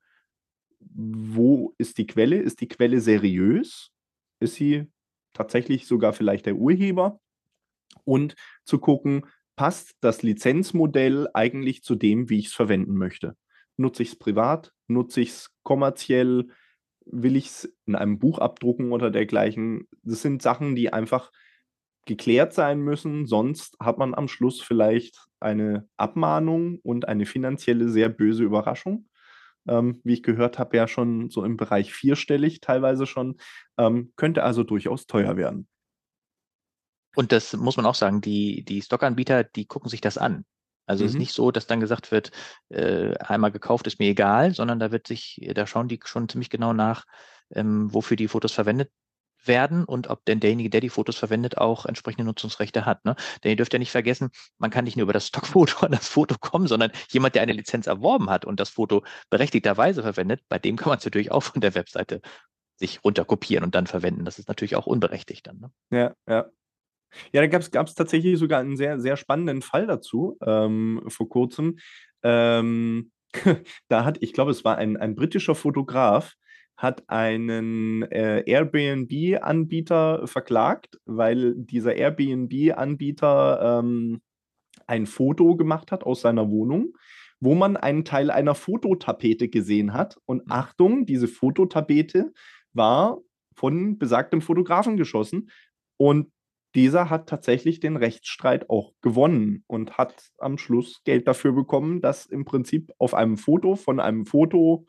wo 0.81 1.75
ist 1.79 1.99
die 1.99 2.07
Quelle? 2.07 2.37
Ist 2.37 2.61
die 2.61 2.69
Quelle 2.69 3.01
seriös? 3.01 3.91
Ist 4.41 4.57
sie 4.57 4.87
tatsächlich 5.33 5.87
sogar 5.87 6.13
vielleicht 6.13 6.47
der 6.47 6.57
Urheber? 6.57 7.21
Und 8.05 8.35
zu 8.65 8.79
gucken, 8.79 9.27
passt 9.57 9.95
das 10.01 10.23
Lizenzmodell 10.23 11.29
eigentlich 11.33 11.83
zu 11.83 11.95
dem, 11.95 12.29
wie 12.29 12.39
ich 12.39 12.47
es 12.47 12.53
verwenden 12.53 12.97
möchte? 12.97 13.37
Nutze 13.77 14.03
ich 14.03 14.11
es 14.11 14.19
privat? 14.19 14.73
Nutze 14.89 15.23
ich 15.23 15.31
es 15.31 15.51
kommerziell? 15.63 16.49
Will 17.07 17.37
ich 17.37 17.47
es 17.47 17.77
in 17.87 17.95
einem 17.95 18.19
Buch 18.19 18.39
abdrucken 18.39 18.93
oder 18.93 19.11
dergleichen? 19.11 19.89
Das 20.03 20.23
sind 20.23 20.43
Sachen, 20.43 20.75
die 20.75 20.93
einfach 20.93 21.31
geklärt 22.07 22.53
sein 22.53 22.81
müssen, 22.81 23.27
sonst 23.27 23.77
hat 23.81 23.99
man 23.99 24.15
am 24.15 24.29
Schluss 24.29 24.61
vielleicht 24.61 25.27
eine 25.41 25.89
Abmahnung 25.97 26.79
und 26.81 27.09
eine 27.09 27.27
finanzielle 27.27 27.89
sehr 27.89 28.09
böse 28.09 28.45
Überraschung. 28.45 29.09
Ähm, 29.67 30.01
wie 30.05 30.13
ich 30.13 30.23
gehört 30.23 30.59
habe, 30.59 30.77
ja 30.77 30.87
schon 30.87 31.31
so 31.31 31.43
im 31.43 31.57
Bereich 31.57 31.95
vierstellig 31.95 32.61
teilweise 32.61 33.07
schon, 33.07 33.39
ähm, 33.79 34.13
könnte 34.17 34.43
also 34.43 34.63
durchaus 34.63 35.07
teuer 35.07 35.39
werden. 35.39 35.69
Und 37.15 37.33
das 37.33 37.55
muss 37.55 37.77
man 37.77 37.87
auch 37.87 37.95
sagen, 37.95 38.21
die, 38.21 38.65
die 38.65 38.83
Stockanbieter, 38.83 39.45
die 39.45 39.67
gucken 39.67 39.89
sich 39.89 40.01
das 40.03 40.19
an. 40.19 40.45
Also 40.87 41.05
mhm. 41.05 41.11
ist 41.11 41.17
nicht 41.17 41.33
so, 41.33 41.50
dass 41.50 41.67
dann 41.67 41.81
gesagt 41.81 42.11
wird, 42.11 42.31
äh, 42.69 43.14
einmal 43.19 43.53
gekauft 43.53 43.87
ist 43.87 43.99
mir 43.99 44.09
egal, 44.09 44.55
sondern 44.55 44.79
da 44.79 44.93
wird 44.93 45.07
sich, 45.07 45.41
da 45.55 45.67
schauen 45.67 45.88
die 45.88 46.00
schon 46.05 46.29
ziemlich 46.29 46.50
genau 46.50 46.73
nach, 46.73 47.05
ähm, 47.50 47.93
wofür 47.93 48.17
die 48.17 48.29
Fotos 48.29 48.53
verwendet 48.53 48.90
werden 49.47 49.85
und 49.85 50.09
ob 50.09 50.25
denn 50.25 50.40
derjenige, 50.40 50.70
der 50.70 50.81
die 50.81 50.88
Fotos 50.88 51.16
verwendet, 51.16 51.59
auch 51.59 51.87
entsprechende 51.87 52.25
Nutzungsrechte 52.25 52.87
hat. 52.87 53.05
Ne? 53.05 53.16
Denn 53.42 53.51
ihr 53.51 53.57
dürft 53.57 53.73
ja 53.73 53.79
nicht 53.79 53.90
vergessen, 53.90 54.31
man 54.59 54.70
kann 54.70 54.85
nicht 54.85 54.97
nur 54.97 55.05
über 55.05 55.12
das 55.12 55.29
Stockfoto 55.29 55.81
an 55.87 55.92
das 55.92 56.09
Foto 56.09 56.37
kommen, 56.38 56.66
sondern 56.66 56.90
jemand, 57.11 57.35
der 57.35 57.42
eine 57.42 57.53
Lizenz 57.53 57.87
erworben 57.87 58.31
hat 58.31 58.44
und 58.44 58.61
das 58.61 58.70
Foto 58.70 59.05
berechtigterweise 59.31 60.03
verwendet, 60.03 60.42
bei 60.49 60.59
dem 60.59 60.77
kann 60.77 60.88
man 60.88 60.99
es 60.99 61.05
natürlich 61.05 61.31
auch 61.31 61.42
von 61.42 61.61
der 61.61 61.75
Webseite 61.75 62.20
sich 62.77 63.05
runterkopieren 63.05 63.64
und 63.64 63.75
dann 63.75 63.87
verwenden. 63.87 64.25
Das 64.25 64.38
ist 64.38 64.49
natürlich 64.49 64.77
auch 64.77 64.87
unberechtigt 64.87 65.47
dann. 65.47 65.61
Ne? 65.61 65.70
Ja, 65.90 66.14
ja. 66.29 66.47
Ja, 67.33 67.40
da 67.40 67.46
gab 67.46 67.87
es 67.87 67.94
tatsächlich 67.94 68.38
sogar 68.38 68.61
einen 68.61 68.77
sehr, 68.77 69.00
sehr 69.00 69.16
spannenden 69.16 69.62
Fall 69.62 69.87
dazu 69.87 70.37
ähm, 70.44 71.03
vor 71.09 71.29
kurzem. 71.29 71.79
Ähm, 72.22 73.11
da 73.88 74.05
hat, 74.05 74.18
ich 74.20 74.33
glaube, 74.33 74.50
es 74.50 74.64
war 74.64 74.77
ein, 74.79 74.96
ein 74.96 75.14
britischer 75.14 75.55
Fotograf, 75.55 76.35
hat 76.77 77.09
einen 77.09 78.03
äh, 78.03 78.42
Airbnb-Anbieter 78.46 80.27
verklagt, 80.27 80.98
weil 81.05 81.55
dieser 81.57 81.94
Airbnb-Anbieter 81.94 83.81
ähm, 83.81 84.20
ein 84.87 85.07
Foto 85.07 85.57
gemacht 85.57 85.92
hat 85.92 86.05
aus 86.05 86.20
seiner 86.20 86.50
Wohnung, 86.50 86.92
wo 87.40 87.55
man 87.55 87.77
einen 87.77 88.05
Teil 88.05 88.31
einer 88.31 88.55
Fototapete 88.55 89.48
gesehen 89.48 89.92
hat. 89.92 90.18
Und 90.24 90.46
mhm. 90.46 90.53
Achtung, 90.53 91.07
diese 91.07 91.29
Fototapete 91.29 92.33
war 92.72 93.18
von 93.55 93.98
besagtem 93.98 94.40
Fotografen 94.40 94.96
geschossen. 94.96 95.50
Und 95.96 96.33
dieser 96.75 97.11
hat 97.11 97.29
tatsächlich 97.29 97.81
den 97.81 97.97
Rechtsstreit 97.97 98.69
auch 98.71 98.93
gewonnen 99.01 99.65
und 99.67 99.97
hat 99.99 100.31
am 100.39 100.59
Schluss 100.59 101.03
Geld 101.05 101.29
dafür 101.29 101.53
bekommen, 101.53 102.01
dass 102.01 102.27
im 102.27 102.45
Prinzip 102.45 102.93
auf 102.99 103.15
einem 103.15 103.37
Foto 103.37 103.77
von 103.77 104.01
einem 104.01 104.27
Foto 104.27 104.87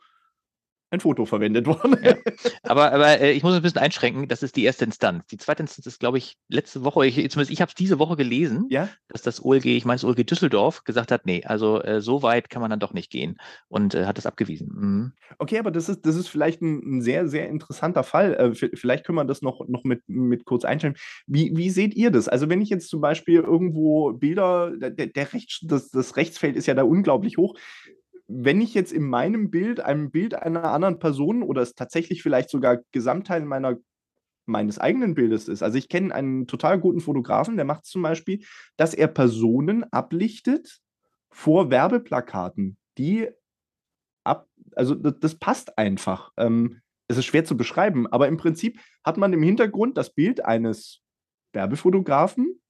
ein 0.90 1.00
Foto 1.00 1.26
verwendet 1.26 1.66
worden. 1.66 1.96
Ja. 2.02 2.14
Aber, 2.62 2.92
aber 2.92 3.20
äh, 3.20 3.32
ich 3.32 3.42
muss 3.42 3.54
ein 3.54 3.62
bisschen 3.62 3.80
einschränken, 3.80 4.28
das 4.28 4.42
ist 4.42 4.56
die 4.56 4.64
erste 4.64 4.84
Instanz. 4.84 5.26
Die 5.28 5.36
zweite 5.36 5.62
Instanz 5.62 5.86
ist, 5.86 6.00
glaube 6.00 6.18
ich, 6.18 6.36
letzte 6.48 6.84
Woche, 6.84 7.06
ich, 7.06 7.14
zumindest 7.14 7.50
ich 7.50 7.60
habe 7.60 7.68
es 7.68 7.74
diese 7.74 7.98
Woche 7.98 8.16
gelesen, 8.16 8.66
ja? 8.70 8.88
dass 9.08 9.22
das 9.22 9.44
OLG, 9.44 9.66
ich 9.66 9.84
meine 9.84 9.96
das 9.96 10.04
OLG 10.04 10.24
Düsseldorf, 10.24 10.84
gesagt 10.84 11.12
hat, 11.12 11.26
nee, 11.26 11.44
also 11.44 11.80
äh, 11.82 12.00
so 12.00 12.22
weit 12.22 12.50
kann 12.50 12.60
man 12.60 12.70
dann 12.70 12.80
doch 12.80 12.92
nicht 12.92 13.10
gehen 13.10 13.36
und 13.68 13.94
äh, 13.94 14.06
hat 14.06 14.18
das 14.18 14.26
abgewiesen. 14.26 14.68
Mhm. 14.74 15.12
Okay, 15.38 15.58
aber 15.58 15.70
das 15.70 15.88
ist, 15.88 16.06
das 16.06 16.16
ist 16.16 16.28
vielleicht 16.28 16.60
ein, 16.62 16.98
ein 16.98 17.02
sehr, 17.02 17.28
sehr 17.28 17.48
interessanter 17.48 18.02
Fall. 18.02 18.34
Äh, 18.34 18.54
vielleicht 18.54 19.04
können 19.04 19.16
wir 19.16 19.24
das 19.24 19.42
noch, 19.42 19.66
noch 19.68 19.84
mit, 19.84 20.02
mit 20.08 20.44
kurz 20.44 20.64
einstellen. 20.64 20.96
Wie, 21.26 21.56
wie 21.56 21.70
seht 21.70 21.94
ihr 21.94 22.10
das? 22.10 22.28
Also 22.28 22.48
wenn 22.48 22.60
ich 22.60 22.68
jetzt 22.68 22.88
zum 22.88 23.00
Beispiel 23.00 23.40
irgendwo 23.40 24.12
Bilder, 24.12 24.72
der, 24.76 25.06
der 25.06 25.32
Rechts, 25.32 25.60
das, 25.62 25.90
das 25.90 26.16
Rechtsfeld 26.16 26.56
ist 26.56 26.66
ja 26.66 26.74
da 26.74 26.82
unglaublich 26.82 27.36
hoch 27.36 27.54
wenn 28.28 28.60
ich 28.60 28.74
jetzt 28.74 28.92
in 28.92 29.08
meinem 29.08 29.50
Bild, 29.50 29.80
einem 29.80 30.10
Bild 30.10 30.34
einer 30.34 30.64
anderen 30.64 30.98
Person 30.98 31.42
oder 31.42 31.62
es 31.62 31.74
tatsächlich 31.74 32.22
vielleicht 32.22 32.50
sogar 32.50 32.78
Gesamtteil 32.92 33.44
meiner, 33.44 33.76
meines 34.46 34.78
eigenen 34.78 35.14
Bildes 35.14 35.48
ist, 35.48 35.62
also 35.62 35.78
ich 35.78 35.88
kenne 35.88 36.14
einen 36.14 36.46
total 36.46 36.80
guten 36.80 37.00
Fotografen, 37.00 37.56
der 37.56 37.64
macht 37.64 37.86
zum 37.86 38.02
Beispiel, 38.02 38.44
dass 38.76 38.94
er 38.94 39.08
Personen 39.08 39.84
ablichtet 39.92 40.80
vor 41.30 41.70
Werbeplakaten, 41.70 42.76
die 42.98 43.28
ab, 44.24 44.48
also 44.74 44.94
das, 44.94 45.14
das 45.20 45.34
passt 45.36 45.78
einfach. 45.78 46.32
Ähm, 46.36 46.80
es 47.08 47.18
ist 47.18 47.26
schwer 47.26 47.44
zu 47.44 47.56
beschreiben, 47.56 48.08
aber 48.08 48.26
im 48.26 48.36
Prinzip 48.36 48.80
hat 49.04 49.16
man 49.16 49.32
im 49.32 49.42
Hintergrund 49.42 49.96
das 49.96 50.12
Bild 50.12 50.44
eines 50.44 51.02
Werbefotografen 51.52 52.60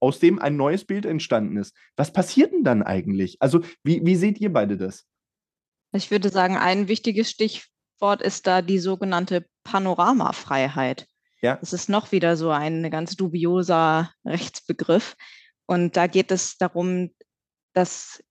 aus 0.00 0.18
dem 0.18 0.38
ein 0.38 0.56
neues 0.56 0.84
Bild 0.84 1.06
entstanden 1.06 1.56
ist. 1.56 1.74
Was 1.96 2.12
passiert 2.12 2.52
denn 2.52 2.64
dann 2.64 2.82
eigentlich? 2.82 3.36
Also, 3.40 3.60
wie, 3.84 4.04
wie 4.04 4.16
seht 4.16 4.40
ihr 4.40 4.52
beide 4.52 4.76
das? 4.76 5.06
Ich 5.92 6.10
würde 6.10 6.30
sagen, 6.30 6.56
ein 6.56 6.88
wichtiges 6.88 7.30
Stichwort 7.30 8.22
ist 8.22 8.46
da 8.46 8.62
die 8.62 8.78
sogenannte 8.78 9.46
Panoramafreiheit. 9.64 11.06
Ja. 11.42 11.56
Das 11.56 11.72
ist 11.72 11.88
noch 11.88 12.12
wieder 12.12 12.36
so 12.36 12.50
ein 12.50 12.90
ganz 12.90 13.16
dubioser 13.16 14.12
Rechtsbegriff. 14.24 15.16
Und 15.66 15.96
da 15.96 16.06
geht 16.06 16.30
es 16.30 16.56
darum, 16.58 17.10
dass 17.74 18.22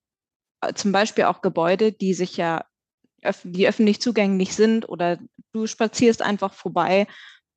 äh, 0.62 0.74
zum 0.74 0.92
Beispiel 0.92 1.26
auch 1.26 1.42
Gebäude, 1.42 1.92
die 1.92 2.14
sich 2.14 2.38
ja 2.38 2.66
die 3.44 3.68
öffentlich 3.68 4.02
zugänglich 4.02 4.56
sind 4.56 4.88
oder 4.88 5.20
du 5.52 5.68
spazierst 5.68 6.22
einfach 6.22 6.54
vorbei 6.54 7.08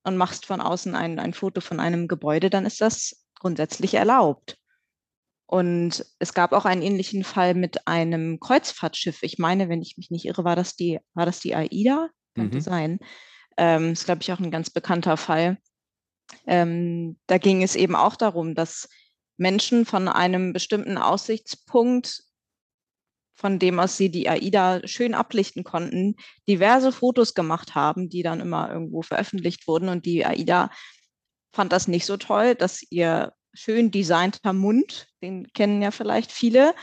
und 0.03 0.17
machst 0.17 0.47
von 0.47 0.61
außen 0.61 0.95
ein, 0.95 1.19
ein 1.19 1.35
Foto 1.35 1.61
von 1.61 1.79
einem 1.79 2.09
Gebäude, 2.09 2.51
dann 2.51 2.67
ist 2.67 2.81
das 2.81 3.22
grundsätzlich 3.43 3.95
erlaubt. 3.95 4.57
Und 5.47 6.07
es 6.19 6.33
gab 6.33 6.53
auch 6.53 6.65
einen 6.65 6.81
ähnlichen 6.81 7.25
Fall 7.25 7.55
mit 7.55 7.87
einem 7.87 8.41
Kreuzfahrtschiff. 8.41 9.23
Ich 9.23 9.39
meine, 9.39 9.69
wenn 9.69 9.83
ich 9.83 9.99
mich 9.99 10.11
nicht 10.11 10.25
irre, 10.25 10.45
war 10.45 10.57
das 10.57 10.77
die, 10.77 10.99
war 11.13 11.27
das 11.27 11.41
die 11.41 11.55
AIDA? 11.55 12.09
Könnte 12.35 12.59
mhm. 12.59 12.63
sein. 12.63 12.99
Ähm, 13.59 13.93
ist, 13.93 14.07
glaube 14.07 14.23
ich, 14.23 14.33
auch 14.33 14.39
ein 14.39 14.51
ganz 14.51 14.71
bekannter 14.71 15.19
Fall. 15.19 15.59
Ähm, 16.47 17.19
da 17.27 17.37
ging 17.37 17.63
es 17.63 17.77
eben 17.77 17.95
auch 17.95 18.17
darum, 18.17 18.55
dass 18.55 18.89
Menschen 19.37 19.85
von 19.85 20.09
einem 20.09 20.55
bestimmten 20.55 20.97
Aussichtspunkt 20.97 22.23
von 23.35 23.59
dem 23.59 23.81
aus 23.81 23.97
sie 23.97 24.11
die 24.11 24.29
AIDA 24.29 24.87
schön 24.87 25.15
ablichten 25.15 25.65
konnten, 25.65 26.15
diverse 26.49 26.93
Fotos 26.93 27.35
gemacht 27.35 27.75
haben, 27.75 28.09
die 28.09 28.23
dann 28.23 28.41
immer 28.41 28.71
irgendwo 28.71 29.03
veröffentlicht 29.03 29.67
wurden. 29.67 29.89
Und 29.89 30.07
die 30.07 30.25
AIDA 30.25 30.71
fand 31.53 31.73
das 31.73 31.89
nicht 31.89 32.07
so 32.07 32.17
toll, 32.17 32.55
dass 32.55 32.83
ihr 32.91 33.33
schön 33.55 33.91
designter 33.91 34.53
Mund, 34.53 35.09
den 35.23 35.47
kennen 35.53 35.83
ja 35.83 35.91
vielleicht 35.91 36.33
viele, 36.33 36.75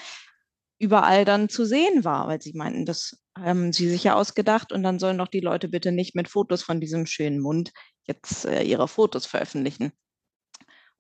überall 0.80 1.26
dann 1.26 1.50
zu 1.50 1.66
sehen 1.66 2.06
war, 2.06 2.28
weil 2.28 2.42
sie 2.42 2.54
meinten, 2.54 2.86
das 2.86 3.20
haben 3.38 3.74
sie 3.74 3.90
sich 3.90 4.04
ja 4.04 4.16
ausgedacht 4.16 4.72
und 4.72 4.84
dann 4.84 5.00
sollen 5.00 5.18
doch 5.18 5.28
die 5.28 5.40
Leute 5.42 5.68
bitte 5.68 5.92
nicht 5.92 6.16
mit 6.16 6.30
Fotos 6.30 6.64
von 6.64 6.80
diesem 6.80 7.06
schönen 7.06 7.40
Mund 7.40 7.72
jetzt 8.04 8.46
äh, 8.46 8.64
ihre 8.64 8.88
Fotos 8.88 9.26
veröffentlichen. 9.26 9.92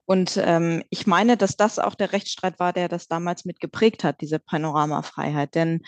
Und 0.05 0.37
ähm, 0.37 0.83
ich 0.89 1.05
meine, 1.05 1.37
dass 1.37 1.55
das 1.55 1.77
auch 1.77 1.95
der 1.95 2.11
Rechtsstreit 2.13 2.59
war, 2.59 2.73
der 2.73 2.87
das 2.87 3.07
damals 3.07 3.45
mit 3.45 3.59
geprägt 3.59 4.03
hat, 4.03 4.21
diese 4.21 4.39
Panoramafreiheit. 4.39 5.53
Denn 5.53 5.83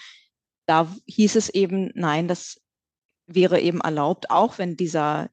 da 0.68 0.94
hieß 1.08 1.36
es 1.36 1.50
eben, 1.50 1.92
nein, 1.96 2.28
das 2.28 2.62
wäre 3.26 3.60
eben 3.60 3.82
erlaubt, 3.82 4.30
auch 4.30 4.58
wenn 4.58 4.78
dieser 4.78 5.30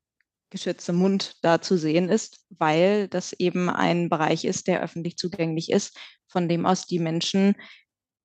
geschützte 0.51 0.93
Mund 0.93 1.37
da 1.43 1.61
zu 1.61 1.77
sehen 1.77 2.09
ist, 2.09 2.45
weil 2.51 3.09
das 3.09 3.33
eben 3.33 3.69
ein 3.69 4.09
Bereich 4.09 4.45
ist, 4.45 4.67
der 4.67 4.83
öffentlich 4.83 5.17
zugänglich 5.17 5.71
ist, 5.71 5.99
von 6.27 6.49
dem 6.49 6.67
aus 6.67 6.87
die 6.87 6.99
Menschen, 6.99 7.55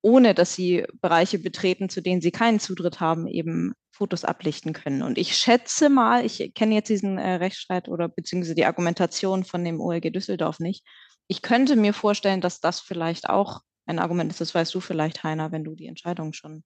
ohne 0.02 0.34
dass 0.34 0.54
sie 0.54 0.84
Bereiche 1.00 1.38
betreten, 1.38 1.88
zu 1.88 2.00
denen 2.00 2.20
sie 2.20 2.30
keinen 2.30 2.60
Zutritt 2.60 3.00
haben, 3.00 3.26
eben 3.26 3.72
Fotos 3.90 4.24
ablichten 4.24 4.72
können. 4.72 5.02
Und 5.02 5.18
ich 5.18 5.36
schätze 5.36 5.88
mal, 5.88 6.24
ich 6.24 6.52
kenne 6.54 6.74
jetzt 6.74 6.88
diesen 6.88 7.16
äh, 7.16 7.34
Rechtsstreit 7.34 7.88
oder 7.88 8.08
beziehungsweise 8.08 8.54
die 8.54 8.66
Argumentation 8.66 9.44
von 9.44 9.64
dem 9.64 9.80
OLG 9.80 10.12
Düsseldorf 10.12 10.58
nicht. 10.58 10.84
Ich 11.28 11.42
könnte 11.42 11.76
mir 11.76 11.94
vorstellen, 11.94 12.40
dass 12.40 12.60
das 12.60 12.80
vielleicht 12.80 13.28
auch 13.28 13.60
ein 13.86 13.98
Argument 13.98 14.30
ist, 14.30 14.40
das 14.40 14.54
weißt 14.54 14.74
du 14.74 14.80
vielleicht, 14.80 15.22
Heiner, 15.22 15.52
wenn 15.52 15.64
du 15.64 15.74
die 15.74 15.86
Entscheidung 15.86 16.32
schon 16.32 16.64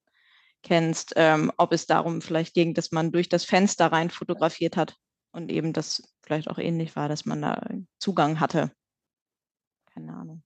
kennst, 0.62 1.12
ähm, 1.16 1.52
ob 1.56 1.72
es 1.72 1.86
darum 1.86 2.22
vielleicht 2.22 2.54
ging, 2.54 2.74
dass 2.74 2.90
man 2.92 3.12
durch 3.12 3.28
das 3.28 3.44
Fenster 3.44 3.92
rein 3.92 4.10
fotografiert 4.10 4.76
hat 4.76 4.96
und 5.38 5.50
eben 5.50 5.72
das 5.72 6.02
vielleicht 6.22 6.48
auch 6.48 6.58
ähnlich 6.58 6.94
war, 6.96 7.08
dass 7.08 7.24
man 7.24 7.40
da 7.40 7.66
Zugang 7.98 8.40
hatte. 8.40 8.70
Keine 9.94 10.14
Ahnung. 10.14 10.42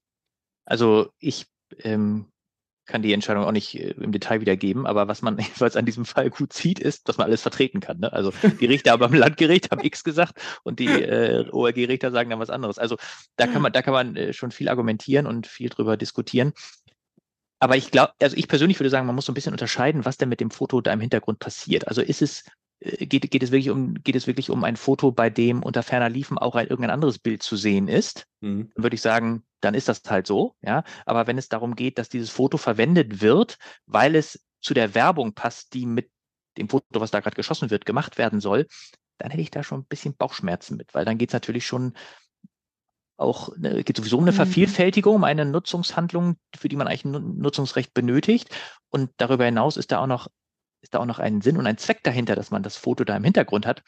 Also 0.65 1.11
ich 1.19 1.47
ähm, 1.79 2.27
kann 2.85 3.01
die 3.01 3.13
Entscheidung 3.13 3.43
auch 3.43 3.51
nicht 3.51 3.75
äh, 3.75 3.91
im 3.91 4.11
Detail 4.11 4.41
wiedergeben, 4.41 4.85
aber 4.85 5.07
was 5.07 5.21
man 5.21 5.37
jedenfalls 5.39 5.75
an 5.75 5.85
diesem 5.85 6.05
Fall 6.05 6.29
gut 6.29 6.53
sieht, 6.53 6.79
ist, 6.79 7.09
dass 7.09 7.17
man 7.17 7.27
alles 7.27 7.41
vertreten 7.41 7.79
kann. 7.79 7.99
Ne? 7.99 8.13
Also 8.13 8.31
die 8.59 8.65
Richter 8.65 8.97
beim 8.97 9.13
Landgericht 9.13 9.71
haben 9.71 9.83
X 9.83 10.03
gesagt 10.03 10.39
und 10.63 10.79
die 10.79 10.87
äh, 10.87 11.49
OLG-Richter 11.51 12.11
sagen 12.11 12.29
dann 12.29 12.39
was 12.39 12.49
anderes. 12.49 12.77
Also 12.77 12.97
da 13.35 13.47
kann 13.47 13.61
man, 13.61 13.73
da 13.73 13.81
kann 13.81 13.93
man 13.93 14.15
äh, 14.15 14.33
schon 14.33 14.51
viel 14.51 14.69
argumentieren 14.69 15.27
und 15.27 15.47
viel 15.47 15.69
drüber 15.69 15.97
diskutieren. 15.97 16.53
Aber 17.59 17.77
ich 17.77 17.91
glaube, 17.91 18.13
also 18.21 18.35
ich 18.35 18.49
persönlich 18.49 18.79
würde 18.79 18.89
sagen, 18.89 19.07
man 19.07 19.15
muss 19.15 19.25
so 19.25 19.31
ein 19.31 19.35
bisschen 19.35 19.53
unterscheiden, 19.53 20.03
was 20.03 20.17
denn 20.17 20.27
mit 20.27 20.41
dem 20.41 20.51
Foto 20.51 20.81
da 20.81 20.91
im 20.91 20.99
Hintergrund 20.99 21.39
passiert. 21.39 21.87
Also 21.87 22.01
ist 22.01 22.21
es 22.21 22.43
geht, 22.83 23.29
geht, 23.31 23.43
es 23.43 23.51
wirklich 23.51 23.69
um, 23.69 23.95
geht 23.95 24.15
es 24.15 24.27
wirklich 24.27 24.49
um 24.49 24.63
ein 24.63 24.75
Foto, 24.75 25.11
bei 25.11 25.29
dem 25.29 25.63
unter 25.63 25.83
ferner 25.83 26.09
Liefen 26.09 26.37
auch 26.37 26.55
ein, 26.55 26.67
irgendein 26.67 26.91
anderes 26.91 27.19
Bild 27.19 27.41
zu 27.41 27.55
sehen 27.55 27.87
ist, 27.87 28.27
mhm. 28.41 28.71
dann 28.75 28.83
würde 28.83 28.95
ich 28.95 29.01
sagen, 29.01 29.43
dann 29.61 29.73
ist 29.73 29.87
das 29.87 30.01
halt 30.07 30.27
so. 30.27 30.55
Ja? 30.61 30.83
Aber 31.05 31.27
wenn 31.27 31.37
es 31.37 31.49
darum 31.49 31.75
geht, 31.75 31.97
dass 31.97 32.09
dieses 32.09 32.29
Foto 32.29 32.57
verwendet 32.57 33.21
wird, 33.21 33.57
weil 33.85 34.15
es 34.15 34.43
zu 34.61 34.73
der 34.73 34.95
Werbung 34.95 35.33
passt, 35.33 35.73
die 35.73 35.85
mit 35.85 36.09
dem 36.57 36.69
Foto, 36.69 36.85
was 36.99 37.11
da 37.11 37.19
gerade 37.21 37.35
geschossen 37.35 37.69
wird, 37.69 37.85
gemacht 37.85 38.17
werden 38.17 38.41
soll, 38.41 38.67
dann 39.17 39.31
hätte 39.31 39.41
ich 39.41 39.51
da 39.51 39.63
schon 39.63 39.81
ein 39.81 39.85
bisschen 39.85 40.15
Bauchschmerzen 40.15 40.77
mit, 40.77 40.93
weil 40.93 41.05
dann 41.05 41.17
geht 41.17 41.29
es 41.29 41.33
natürlich 41.33 41.65
schon 41.65 41.93
auch, 43.15 43.55
ne, 43.57 43.83
geht 43.83 43.95
sowieso 43.97 44.17
um 44.17 44.23
eine 44.23 44.31
mhm. 44.31 44.37
Vervielfältigung, 44.37 45.15
um 45.15 45.23
eine 45.23 45.45
Nutzungshandlung, 45.45 46.35
für 46.55 46.67
die 46.67 46.75
man 46.75 46.87
eigentlich 46.87 47.05
ein 47.05 47.37
Nutzungsrecht 47.37 47.93
benötigt. 47.93 48.49
Und 48.89 49.11
darüber 49.17 49.45
hinaus 49.45 49.77
ist 49.77 49.91
da 49.91 49.99
auch 49.99 50.07
noch 50.07 50.27
ist 50.83 50.93
da 50.93 50.99
auch 50.99 51.05
noch 51.05 51.19
ein 51.19 51.41
Sinn 51.41 51.57
und 51.57 51.65
ein 51.65 51.77
Zweck 51.77 52.03
dahinter, 52.03 52.35
dass 52.35 52.51
man 52.51 52.61
das 52.61 52.77
Foto 52.77 53.03
da 53.03 53.15
im 53.15 53.23
Hintergrund 53.23 53.65
hat. 53.65 53.81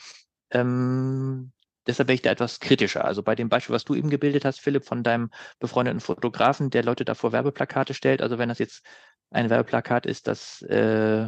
Ähm, 0.50 1.52
deshalb 1.86 2.08
wäre 2.08 2.16
ich 2.16 2.22
da 2.22 2.32
etwas 2.32 2.60
kritischer. 2.60 3.06
Also 3.06 3.22
bei 3.22 3.36
dem 3.36 3.50
Beispiel, 3.50 3.76
was 3.76 3.84
du 3.84 3.94
eben 3.96 4.10
gebildet 4.10 4.46
hast, 4.46 4.62
Philipp, 4.62 4.86
von 4.86 5.04
deinem 5.04 5.30
befreundeten 5.60 6.00
Fotografen, 6.00 6.70
der 6.70 6.84
Leute 6.84 7.06
davor 7.06 7.34
Werbeplakate 7.34 7.94
stellt. 7.94 8.22
Also 8.22 8.38
wenn 8.38 8.50
das 8.50 8.60
jetzt 8.60 8.84
ein 9.30 9.50
Werbeplakat 9.50 10.06
ist, 10.06 10.28
das 10.28 10.62
äh, 10.64 11.28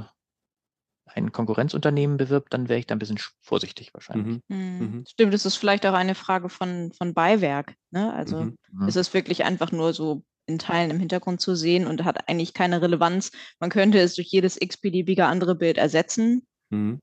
ein 1.06 1.32
Konkurrenzunternehmen 1.32 2.18
bewirbt, 2.18 2.54
dann 2.54 2.70
wäre 2.70 2.80
ich 2.80 2.88
da 2.88 2.96
ein 2.96 3.00
bisschen 3.00 3.20
vorsichtig 3.42 3.94
wahrscheinlich. 3.94 4.42
Mhm. 4.48 4.58
Mhm. 4.58 4.80
mhm. 4.80 5.04
Stimmt, 5.08 5.34
es 5.34 5.46
ist 5.46 5.58
vielleicht 5.58 5.86
auch 5.86 5.94
eine 5.94 6.16
Frage 6.16 6.48
von, 6.48 6.94
von 6.94 7.14
Beiwerk. 7.14 7.76
Ne? 7.92 8.14
Also 8.14 8.44
mhm. 8.44 8.58
mhm. 8.72 8.88
ist 8.88 8.96
es 8.96 9.14
wirklich 9.14 9.44
einfach 9.44 9.72
nur 9.72 9.94
so 9.94 10.24
in 10.48 10.60
Teilen 10.60 10.92
im 10.92 11.00
Hintergrund 11.00 11.42
zu 11.42 11.56
sehen 11.56 11.86
und 11.86 12.04
hat 12.04 12.28
eigentlich 12.28 12.54
keine 12.54 12.82
Relevanz. 12.82 13.32
Man 13.60 13.70
könnte 13.70 14.00
es 14.00 14.16
durch 14.16 14.28
jedes 14.30 14.60
x-beliebige 14.60 15.26
andere 15.26 15.56
Bild 15.56 15.78
ersetzen. 15.78 16.48
Mhm. 16.70 17.00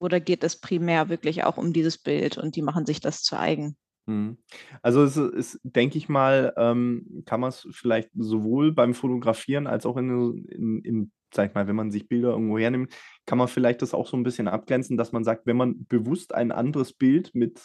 Oder 0.00 0.20
geht 0.20 0.44
es 0.44 0.60
primär 0.60 1.08
wirklich 1.08 1.44
auch 1.44 1.56
um 1.56 1.72
dieses 1.72 1.98
Bild 1.98 2.38
und 2.38 2.56
die 2.56 2.62
machen 2.62 2.86
sich 2.86 3.00
das 3.00 3.22
zu 3.22 3.38
eigen? 3.38 3.76
Mhm. 4.06 4.38
Also 4.82 5.04
es 5.04 5.16
ist, 5.16 5.60
denke 5.62 5.98
ich 5.98 6.08
mal, 6.08 6.52
ähm, 6.56 7.22
kann 7.26 7.40
man 7.40 7.50
es 7.50 7.66
vielleicht 7.70 8.10
sowohl 8.14 8.72
beim 8.72 8.94
Fotografieren 8.94 9.66
als 9.66 9.86
auch 9.86 9.96
in, 9.96 10.46
in, 10.46 10.80
in, 10.82 11.12
sag 11.32 11.50
ich 11.50 11.54
mal, 11.54 11.68
wenn 11.68 11.76
man 11.76 11.90
sich 11.90 12.08
Bilder 12.08 12.30
irgendwo 12.30 12.58
hernimmt, 12.58 12.92
kann 13.26 13.38
man 13.38 13.48
vielleicht 13.48 13.82
das 13.82 13.94
auch 13.94 14.06
so 14.06 14.16
ein 14.16 14.24
bisschen 14.24 14.48
abgrenzen, 14.48 14.96
dass 14.96 15.12
man 15.12 15.22
sagt, 15.22 15.46
wenn 15.46 15.56
man 15.56 15.86
bewusst 15.86 16.34
ein 16.34 16.50
anderes 16.50 16.92
Bild 16.92 17.34
mit 17.34 17.60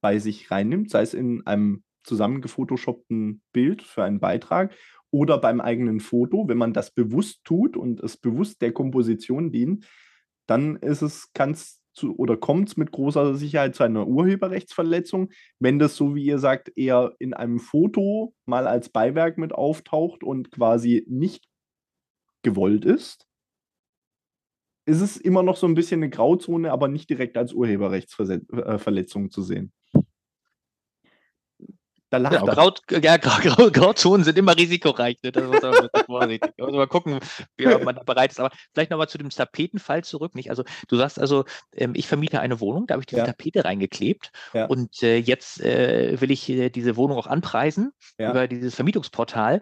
bei 0.00 0.18
sich 0.18 0.50
reinnimmt, 0.50 0.90
sei 0.90 1.02
es 1.02 1.14
in 1.14 1.46
einem 1.46 1.82
zusammengefotoshoppten 2.08 3.42
Bild 3.52 3.82
für 3.82 4.02
einen 4.02 4.20
Beitrag 4.20 4.74
oder 5.10 5.38
beim 5.38 5.60
eigenen 5.60 6.00
Foto, 6.00 6.48
wenn 6.48 6.58
man 6.58 6.72
das 6.72 6.90
bewusst 6.90 7.44
tut 7.44 7.76
und 7.76 8.00
es 8.00 8.16
bewusst 8.16 8.60
der 8.62 8.72
Komposition 8.72 9.52
dient, 9.52 9.86
dann 10.46 10.76
ist 10.76 11.02
es, 11.02 11.32
kann 11.32 11.56
zu, 11.98 12.16
oder 12.16 12.36
kommt 12.36 12.68
es 12.68 12.76
mit 12.76 12.92
großer 12.92 13.34
Sicherheit 13.34 13.74
zu 13.74 13.82
einer 13.82 14.06
Urheberrechtsverletzung. 14.06 15.30
Wenn 15.58 15.78
das, 15.78 15.96
so 15.96 16.14
wie 16.14 16.24
ihr 16.24 16.38
sagt, 16.38 16.72
eher 16.76 17.14
in 17.18 17.34
einem 17.34 17.58
Foto 17.58 18.34
mal 18.46 18.66
als 18.66 18.88
Beiwerk 18.88 19.38
mit 19.38 19.52
auftaucht 19.52 20.22
und 20.22 20.50
quasi 20.50 21.04
nicht 21.08 21.46
gewollt 22.42 22.84
ist, 22.84 23.26
ist 24.86 25.02
es 25.02 25.16
immer 25.18 25.42
noch 25.42 25.56
so 25.56 25.66
ein 25.66 25.74
bisschen 25.74 26.02
eine 26.02 26.10
Grauzone, 26.10 26.72
aber 26.72 26.88
nicht 26.88 27.10
direkt 27.10 27.36
als 27.36 27.52
Urheberrechtsverletzung 27.52 29.26
äh, 29.26 29.28
zu 29.28 29.42
sehen. 29.42 29.72
Da 32.10 32.16
lacht 32.16 32.38
genau, 32.38 32.52
Grau, 32.52 32.72
ja, 33.02 33.16
Grau, 33.18 33.70
Grauzonen 33.70 34.24
sind 34.24 34.38
immer 34.38 34.56
risikoreich. 34.56 35.18
Ne? 35.22 35.32
Das 35.32 35.44
muss 35.44 35.60
man 35.60 35.88
vorsichtig. 36.06 36.52
Muss 36.58 36.72
mal 36.72 36.86
gucken, 36.86 37.20
wie 37.56 37.66
man 37.66 37.96
da 37.96 38.02
bereit 38.02 38.30
ist. 38.30 38.40
Aber 38.40 38.50
vielleicht 38.72 38.90
nochmal 38.90 39.08
zu 39.08 39.18
dem 39.18 39.28
Tapetenfall 39.28 40.04
zurück. 40.04 40.34
Nicht? 40.34 40.50
Also 40.50 40.64
du 40.88 40.96
sagst 40.96 41.18
also, 41.18 41.44
ähm, 41.74 41.92
ich 41.94 42.06
vermiete 42.06 42.40
eine 42.40 42.60
Wohnung, 42.60 42.86
da 42.86 42.94
habe 42.94 43.02
ich 43.02 43.06
diese 43.06 43.20
ja. 43.20 43.26
Tapete 43.26 43.64
reingeklebt 43.64 44.30
ja. 44.54 44.66
und 44.66 45.02
äh, 45.02 45.16
jetzt 45.16 45.60
äh, 45.60 46.18
will 46.20 46.30
ich 46.30 46.48
äh, 46.48 46.70
diese 46.70 46.96
Wohnung 46.96 47.18
auch 47.18 47.26
anpreisen 47.26 47.92
ja. 48.18 48.30
über 48.30 48.48
dieses 48.48 48.74
Vermietungsportal 48.74 49.60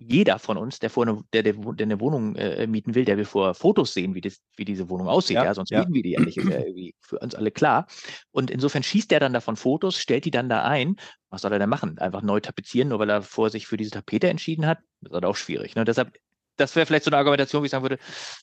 jeder 0.00 0.38
von 0.38 0.56
uns, 0.56 0.78
der, 0.78 0.88
vor 0.88 1.06
eine, 1.06 1.22
der, 1.34 1.42
der, 1.42 1.52
der 1.52 1.84
eine 1.84 2.00
Wohnung 2.00 2.34
äh, 2.34 2.66
mieten 2.66 2.94
will, 2.94 3.04
der 3.04 3.18
will 3.18 3.26
vor 3.26 3.52
Fotos 3.54 3.92
sehen, 3.92 4.14
wie, 4.14 4.22
das, 4.22 4.40
wie 4.56 4.64
diese 4.64 4.88
Wohnung 4.88 5.08
aussieht. 5.08 5.34
Ja, 5.34 5.44
ja 5.44 5.54
sonst 5.54 5.70
ja. 5.70 5.80
mieten 5.80 5.92
wir 5.92 6.02
die 6.02 6.12
ja 6.12 6.20
nicht. 6.20 6.38
Ist 6.38 6.48
ja 6.48 6.58
irgendwie 6.58 6.94
für 7.00 7.18
uns 7.18 7.34
alle 7.34 7.50
klar. 7.50 7.86
Und 8.30 8.50
insofern 8.50 8.82
schießt 8.82 9.12
er 9.12 9.20
dann 9.20 9.34
davon 9.34 9.56
Fotos, 9.56 9.98
stellt 9.98 10.24
die 10.24 10.30
dann 10.30 10.48
da 10.48 10.62
ein. 10.62 10.96
Was 11.28 11.42
soll 11.42 11.52
er 11.52 11.58
denn 11.58 11.68
machen? 11.68 11.98
Einfach 11.98 12.22
neu 12.22 12.40
tapezieren, 12.40 12.88
nur 12.88 12.98
weil 12.98 13.10
er 13.10 13.20
vor 13.20 13.50
sich 13.50 13.66
für 13.66 13.76
diese 13.76 13.90
Tapete 13.90 14.30
entschieden 14.30 14.66
hat? 14.66 14.78
Das 15.02 15.10
ist 15.10 15.14
halt 15.14 15.26
auch 15.26 15.36
schwierig. 15.36 15.74
Ne? 15.74 15.84
Deshalb, 15.84 16.16
das 16.56 16.74
wäre 16.76 16.86
vielleicht 16.86 17.04
so 17.04 17.10
eine 17.10 17.18
Argumentation, 17.18 17.62
wie 17.62 17.66
ich 17.66 17.70
sagen 17.70 17.84
würde, 17.84 17.98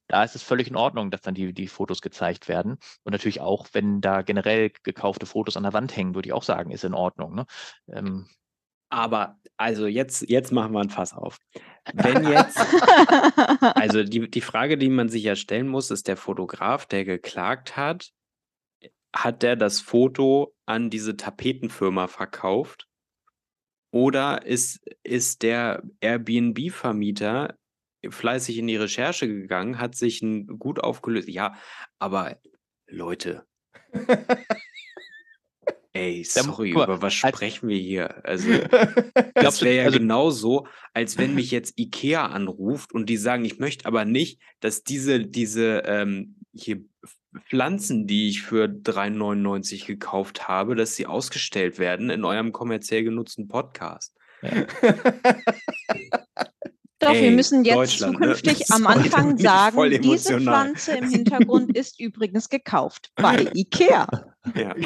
da 0.07 0.23
ist 0.23 0.35
es 0.35 0.43
völlig 0.43 0.67
in 0.67 0.75
Ordnung, 0.75 1.09
dass 1.09 1.21
dann 1.21 1.33
die, 1.33 1.53
die 1.53 1.67
Fotos 1.67 2.01
gezeigt 2.01 2.47
werden. 2.47 2.77
Und 3.03 3.13
natürlich 3.13 3.41
auch, 3.41 3.65
wenn 3.73 3.99
da 3.99 4.21
generell 4.21 4.71
gekaufte 4.83 5.25
Fotos 5.25 5.57
an 5.57 5.63
der 5.63 5.73
Wand 5.73 5.95
hängen, 5.97 6.13
würde 6.13 6.29
ich 6.29 6.33
auch 6.33 6.43
sagen, 6.43 6.69
ist 6.69 6.83
in 6.83 6.93
Ordnung. 6.93 7.33
Ne? 7.33 7.45
Ähm, 7.91 8.27
aber 8.89 9.39
also 9.57 9.87
jetzt, 9.87 10.29
jetzt 10.29 10.51
machen 10.51 10.73
wir 10.73 10.81
ein 10.81 10.89
Fass 10.89 11.13
auf. 11.13 11.39
Wenn 11.93 12.23
jetzt, 12.29 12.59
also 13.75 14.03
die, 14.03 14.29
die 14.29 14.41
Frage, 14.41 14.77
die 14.77 14.89
man 14.89 15.09
sich 15.09 15.23
ja 15.23 15.35
stellen 15.35 15.67
muss, 15.67 15.89
ist 15.91 16.07
der 16.07 16.17
Fotograf, 16.17 16.85
der 16.85 17.05
geklagt 17.05 17.75
hat, 17.75 18.11
hat 19.15 19.41
der 19.41 19.55
das 19.55 19.81
Foto 19.81 20.55
an 20.65 20.89
diese 20.89 21.17
Tapetenfirma 21.17 22.07
verkauft? 22.07 22.87
Oder 23.91 24.45
ist, 24.45 24.85
ist 25.03 25.41
der 25.41 25.81
Airbnb-Vermieter 26.01 27.57
fleißig 28.07 28.57
in 28.57 28.67
die 28.67 28.75
Recherche 28.75 29.27
gegangen, 29.27 29.79
hat 29.79 29.95
sich 29.95 30.21
ein 30.21 30.45
gut 30.59 30.79
aufgelöst? 30.79 31.29
Ja, 31.29 31.55
aber 31.97 32.37
Leute, 32.85 33.45
Ey, 35.97 36.23
sorry, 36.23 36.73
mal, 36.73 36.83
über 36.83 37.01
was 37.01 37.13
sprechen 37.13 37.69
wir 37.69 37.77
hier? 37.77 38.23
Also, 38.25 38.49
das 39.33 39.61
wäre 39.61 39.77
ja 39.77 39.83
also, 39.85 39.97
genauso, 39.97 40.67
als 40.93 41.17
wenn 41.17 41.33
mich 41.33 41.49
jetzt 41.51 41.79
Ikea 41.79 42.27
anruft 42.27 42.93
und 42.93 43.07
die 43.09 43.17
sagen, 43.17 43.45
ich 43.45 43.57
möchte 43.57 43.85
aber 43.85 44.05
nicht, 44.05 44.39
dass 44.59 44.83
diese, 44.83 45.19
diese 45.19 45.83
ähm, 45.85 46.35
hier 46.53 46.83
Pflanzen, 47.49 48.07
die 48.07 48.29
ich 48.29 48.41
für 48.41 48.65
3,99 48.65 49.85
gekauft 49.87 50.47
habe, 50.47 50.75
dass 50.75 50.95
sie 50.95 51.05
ausgestellt 51.05 51.79
werden 51.79 52.09
in 52.09 52.25
eurem 52.25 52.51
kommerziell 52.51 53.03
genutzten 53.03 53.47
Podcast. 53.47 54.15
Ja. 54.41 54.65
Doch, 57.07 57.13
wir 57.13 57.21
Ey, 57.21 57.31
müssen 57.31 57.63
jetzt 57.63 58.01
ne? 58.01 58.11
zukünftig 58.11 58.59
Das 58.59 58.71
am 58.71 58.87
Anfang 58.87 59.37
sagen, 59.37 60.01
diese. 60.01 60.39
Pflanze 60.39 60.97
im 60.97 61.09
Hintergrund 61.09 61.75
ist 61.75 61.99
übrigens 61.99 62.49
gekauft 62.49 63.11
bei 63.15 63.49
Ikea. 63.53 64.07
Ja. 64.55 64.75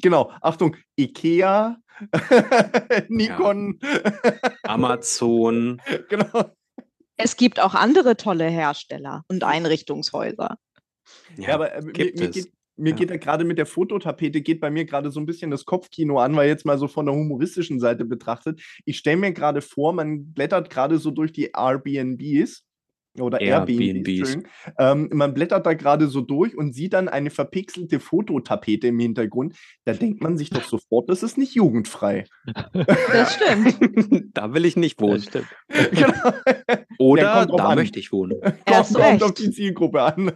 Genau, 0.00 0.30
Achtung, 0.42 0.76
Ikea, 0.94 1.76
Nikon, 3.08 3.80
Amazon. 4.62 5.82
genau. 6.08 6.52
Es 7.16 7.36
gibt 7.36 7.58
auch 7.58 7.74
andere 7.74 8.16
tolle 8.16 8.44
Hersteller 8.44 9.24
und 9.26 9.42
Einrichtungshäuser. 9.42 10.56
Ja, 11.36 11.54
aber 11.54 11.72
äh, 11.74 11.82
mir, 11.82 11.92
gibt 11.92 12.20
mir 12.20 12.28
es. 12.28 12.34
geht, 12.36 12.52
mir 12.78 12.90
Ja. 12.90 12.96
geht 12.96 13.10
ja 13.10 13.16
gerade 13.16 13.44
mit 13.44 13.58
der 13.58 13.66
Fototapete, 13.66 14.40
geht 14.40 14.60
bei 14.60 14.70
mir 14.70 14.84
gerade 14.84 15.10
so 15.10 15.20
ein 15.20 15.26
bisschen 15.26 15.50
das 15.50 15.64
Kopfkino 15.64 16.18
an, 16.18 16.34
weil 16.36 16.48
jetzt 16.48 16.64
mal 16.64 16.78
so 16.78 16.88
von 16.88 17.06
der 17.06 17.14
humoristischen 17.14 17.80
Seite 17.80 18.04
betrachtet. 18.04 18.60
Ich 18.84 18.98
stelle 18.98 19.16
mir 19.18 19.32
gerade 19.32 19.60
vor, 19.60 19.92
man 19.92 20.32
blättert 20.32 20.70
gerade 20.70 20.98
so 20.98 21.10
durch 21.10 21.32
die 21.32 21.50
Airbnbs 21.54 22.64
oder 23.18 23.40
Airbnbs. 23.40 24.34
Airbnbs. 24.34 24.38
Ähm, 24.78 25.08
man 25.12 25.34
blättert 25.34 25.66
da 25.66 25.74
gerade 25.74 26.06
so 26.06 26.20
durch 26.20 26.56
und 26.56 26.72
sieht 26.72 26.92
dann 26.92 27.08
eine 27.08 27.30
verpixelte 27.30 27.98
Fototapete 27.98 28.86
im 28.88 28.98
Hintergrund. 29.00 29.56
Da 29.84 29.92
denkt 29.94 30.22
man 30.22 30.38
sich 30.38 30.50
doch 30.50 30.62
sofort, 30.62 31.08
das 31.10 31.24
ist 31.24 31.36
nicht 31.36 31.54
jugendfrei. 31.54 32.24
Das 32.84 33.34
stimmt. 33.34 34.30
da 34.34 34.54
will 34.54 34.64
ich 34.64 34.76
nicht 34.76 35.00
Das 35.00 35.08
wohnen. 35.08 35.22
stimmt. 35.22 35.48
genau. 35.90 36.32
Oder 36.98 37.46
da 37.46 37.68
an. 37.70 37.78
möchte 37.78 37.98
ich 37.98 38.12
wohnen. 38.12 38.40
Kommt, 38.66 38.94
kommt 38.94 39.22
auf 39.24 39.34
die 39.34 39.50
Zielgruppe 39.50 40.00
an. 40.02 40.32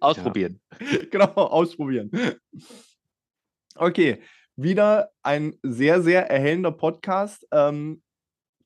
Ausprobieren. 0.00 0.60
genau, 1.10 1.32
ausprobieren. 1.34 2.10
Okay, 3.74 4.20
wieder 4.56 5.10
ein 5.22 5.54
sehr, 5.62 6.02
sehr 6.02 6.30
erhellender 6.30 6.72
Podcast. 6.72 7.46
Ähm, 7.52 8.02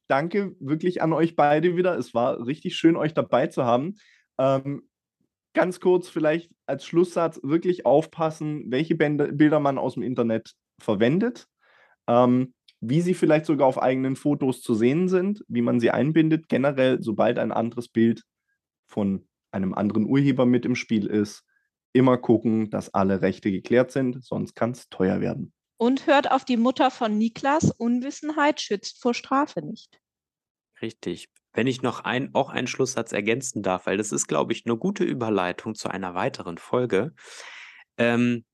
danke 0.09 0.57
wirklich 0.61 1.03
an 1.03 1.13
euch 1.13 1.37
beide 1.37 1.77
wieder. 1.77 1.97
Es 1.97 2.15
war 2.15 2.47
richtig 2.47 2.77
schön, 2.77 2.97
euch 2.97 3.15
dabei 3.15 3.49
zu 3.49 3.65
haben. 3.65 3.97
Ähm, 4.39 4.89
ganz 5.55 5.81
kurz 5.81 6.09
vielleicht 6.09 6.51
als 6.67 6.85
Schlusssatz 6.85 7.41
wirklich 7.43 7.87
aufpassen, 7.87 8.71
welche 8.71 8.97
Bände, 8.97 9.33
Bilder 9.33 9.61
man 9.61 9.79
aus 9.79 9.95
dem 9.95 10.03
Internet 10.03 10.55
verwendet, 10.81 11.47
ähm, 12.09 12.55
wie 12.81 13.01
sie 13.01 13.15
vielleicht 13.15 13.47
sogar 13.47 13.67
auf 13.67 13.81
eigenen 13.81 14.17
Fotos 14.17 14.61
zu 14.61 14.75
sehen 14.75 15.09
sind, 15.09 15.45
wie 15.49 15.63
man 15.63 15.81
sie 15.81 15.91
einbindet. 15.91 16.49
Generell, 16.49 17.03
sobald 17.03 17.39
ein 17.39 17.53
anderes 17.53 17.89
Bild 17.89 18.25
von 18.89 19.27
einem 19.55 19.73
anderen 19.75 20.07
Urheber 20.07 20.45
mit 20.45 20.67
im 20.67 20.75
Spiel 20.75 21.07
ist, 21.07 21.45
immer 21.93 22.19
gucken, 22.19 22.71
dass 22.71 22.93
alle 22.93 23.23
Rechte 23.23 23.51
geklärt 23.51 23.93
sind, 23.93 24.23
sonst 24.23 24.55
kann 24.55 24.73
es 24.73 24.89
teuer 24.89 25.21
werden. 25.21 25.53
Und 25.77 26.07
hört 26.07 26.31
auf 26.31 26.45
die 26.45 26.57
Mutter 26.57 26.91
von 26.91 27.17
Niklas, 27.17 27.71
Unwissenheit 27.71 28.61
schützt 28.61 29.01
vor 29.01 29.15
Strafe 29.15 29.63
nicht. 29.63 30.01
Richtig. 30.83 31.29
Wenn 31.53 31.67
ich 31.67 31.83
noch 31.83 32.01
ein, 32.01 32.35
auch 32.35 32.51
einen 32.51 32.67
Schlusssatz 32.67 33.13
ergänzen 33.13 33.63
darf, 33.63 33.87
weil 33.87 33.97
das 33.97 34.11
ist, 34.13 34.27
glaube 34.27 34.53
ich, 34.53 34.67
eine 34.67 34.77
gute 34.77 35.05
Überleitung 35.05 35.75
zu 35.75 35.89
einer 35.89 36.15
weiteren 36.15 36.59
Folge. 36.59 37.15
Ähm, 37.97 38.45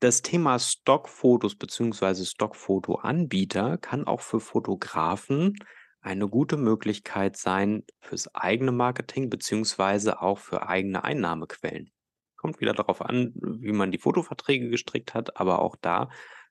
das 0.00 0.20
Thema 0.20 0.58
Stockfotos 0.58 1.56
bzw. 1.56 2.24
Stockfotoanbieter 2.24 3.78
kann 3.78 4.06
auch 4.06 4.20
für 4.20 4.40
Fotografen 4.40 5.56
eine 6.04 6.28
gute 6.28 6.56
Möglichkeit 6.58 7.36
sein 7.36 7.84
fürs 8.00 8.34
eigene 8.34 8.72
Marketing 8.72 9.30
beziehungsweise 9.30 10.20
auch 10.20 10.38
für 10.38 10.68
eigene 10.68 11.02
Einnahmequellen. 11.02 11.90
Kommt 12.36 12.60
wieder 12.60 12.74
darauf 12.74 13.00
an, 13.00 13.32
wie 13.36 13.72
man 13.72 13.90
die 13.90 13.98
Fotoverträge 13.98 14.68
gestrickt 14.68 15.14
hat, 15.14 15.38
aber 15.38 15.60
auch 15.60 15.76
da 15.76 16.10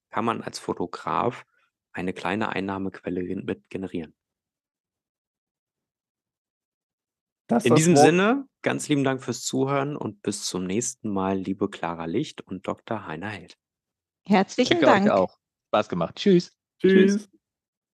kann 0.10 0.26
man 0.26 0.42
als 0.42 0.58
Fotograf 0.58 1.46
eine 1.92 2.14
kleine 2.14 2.50
Einnahmequelle 2.50 3.22
mit 3.44 3.70
generieren. 3.70 4.16
Das 7.48 7.66
In 7.66 7.76
diesem 7.76 7.96
Wort- 7.96 8.06
Sinne, 8.06 8.48
ganz 8.64 8.88
lieben 8.90 9.04
Dank 9.04 9.22
fürs 9.24 9.44
Zuhören 9.44 9.96
und 9.96 10.22
bis 10.24 10.46
zum 10.46 10.64
nächsten 10.66 11.10
Mal, 11.12 11.38
liebe 11.38 11.70
Clara 11.70 12.06
Licht 12.06 12.42
und 12.42 12.68
Dr. 12.68 13.06
Heiner 13.06 13.28
Held. 13.30 13.58
Herzlichen 14.26 14.80
Danke 14.82 14.88
euch 14.88 15.08
Dank. 15.08 15.12
auch. 15.12 15.38
Spaß 15.68 15.90
gemacht. 15.90 16.16
Tschüss. 16.16 16.56
Tschüss. 16.80 17.30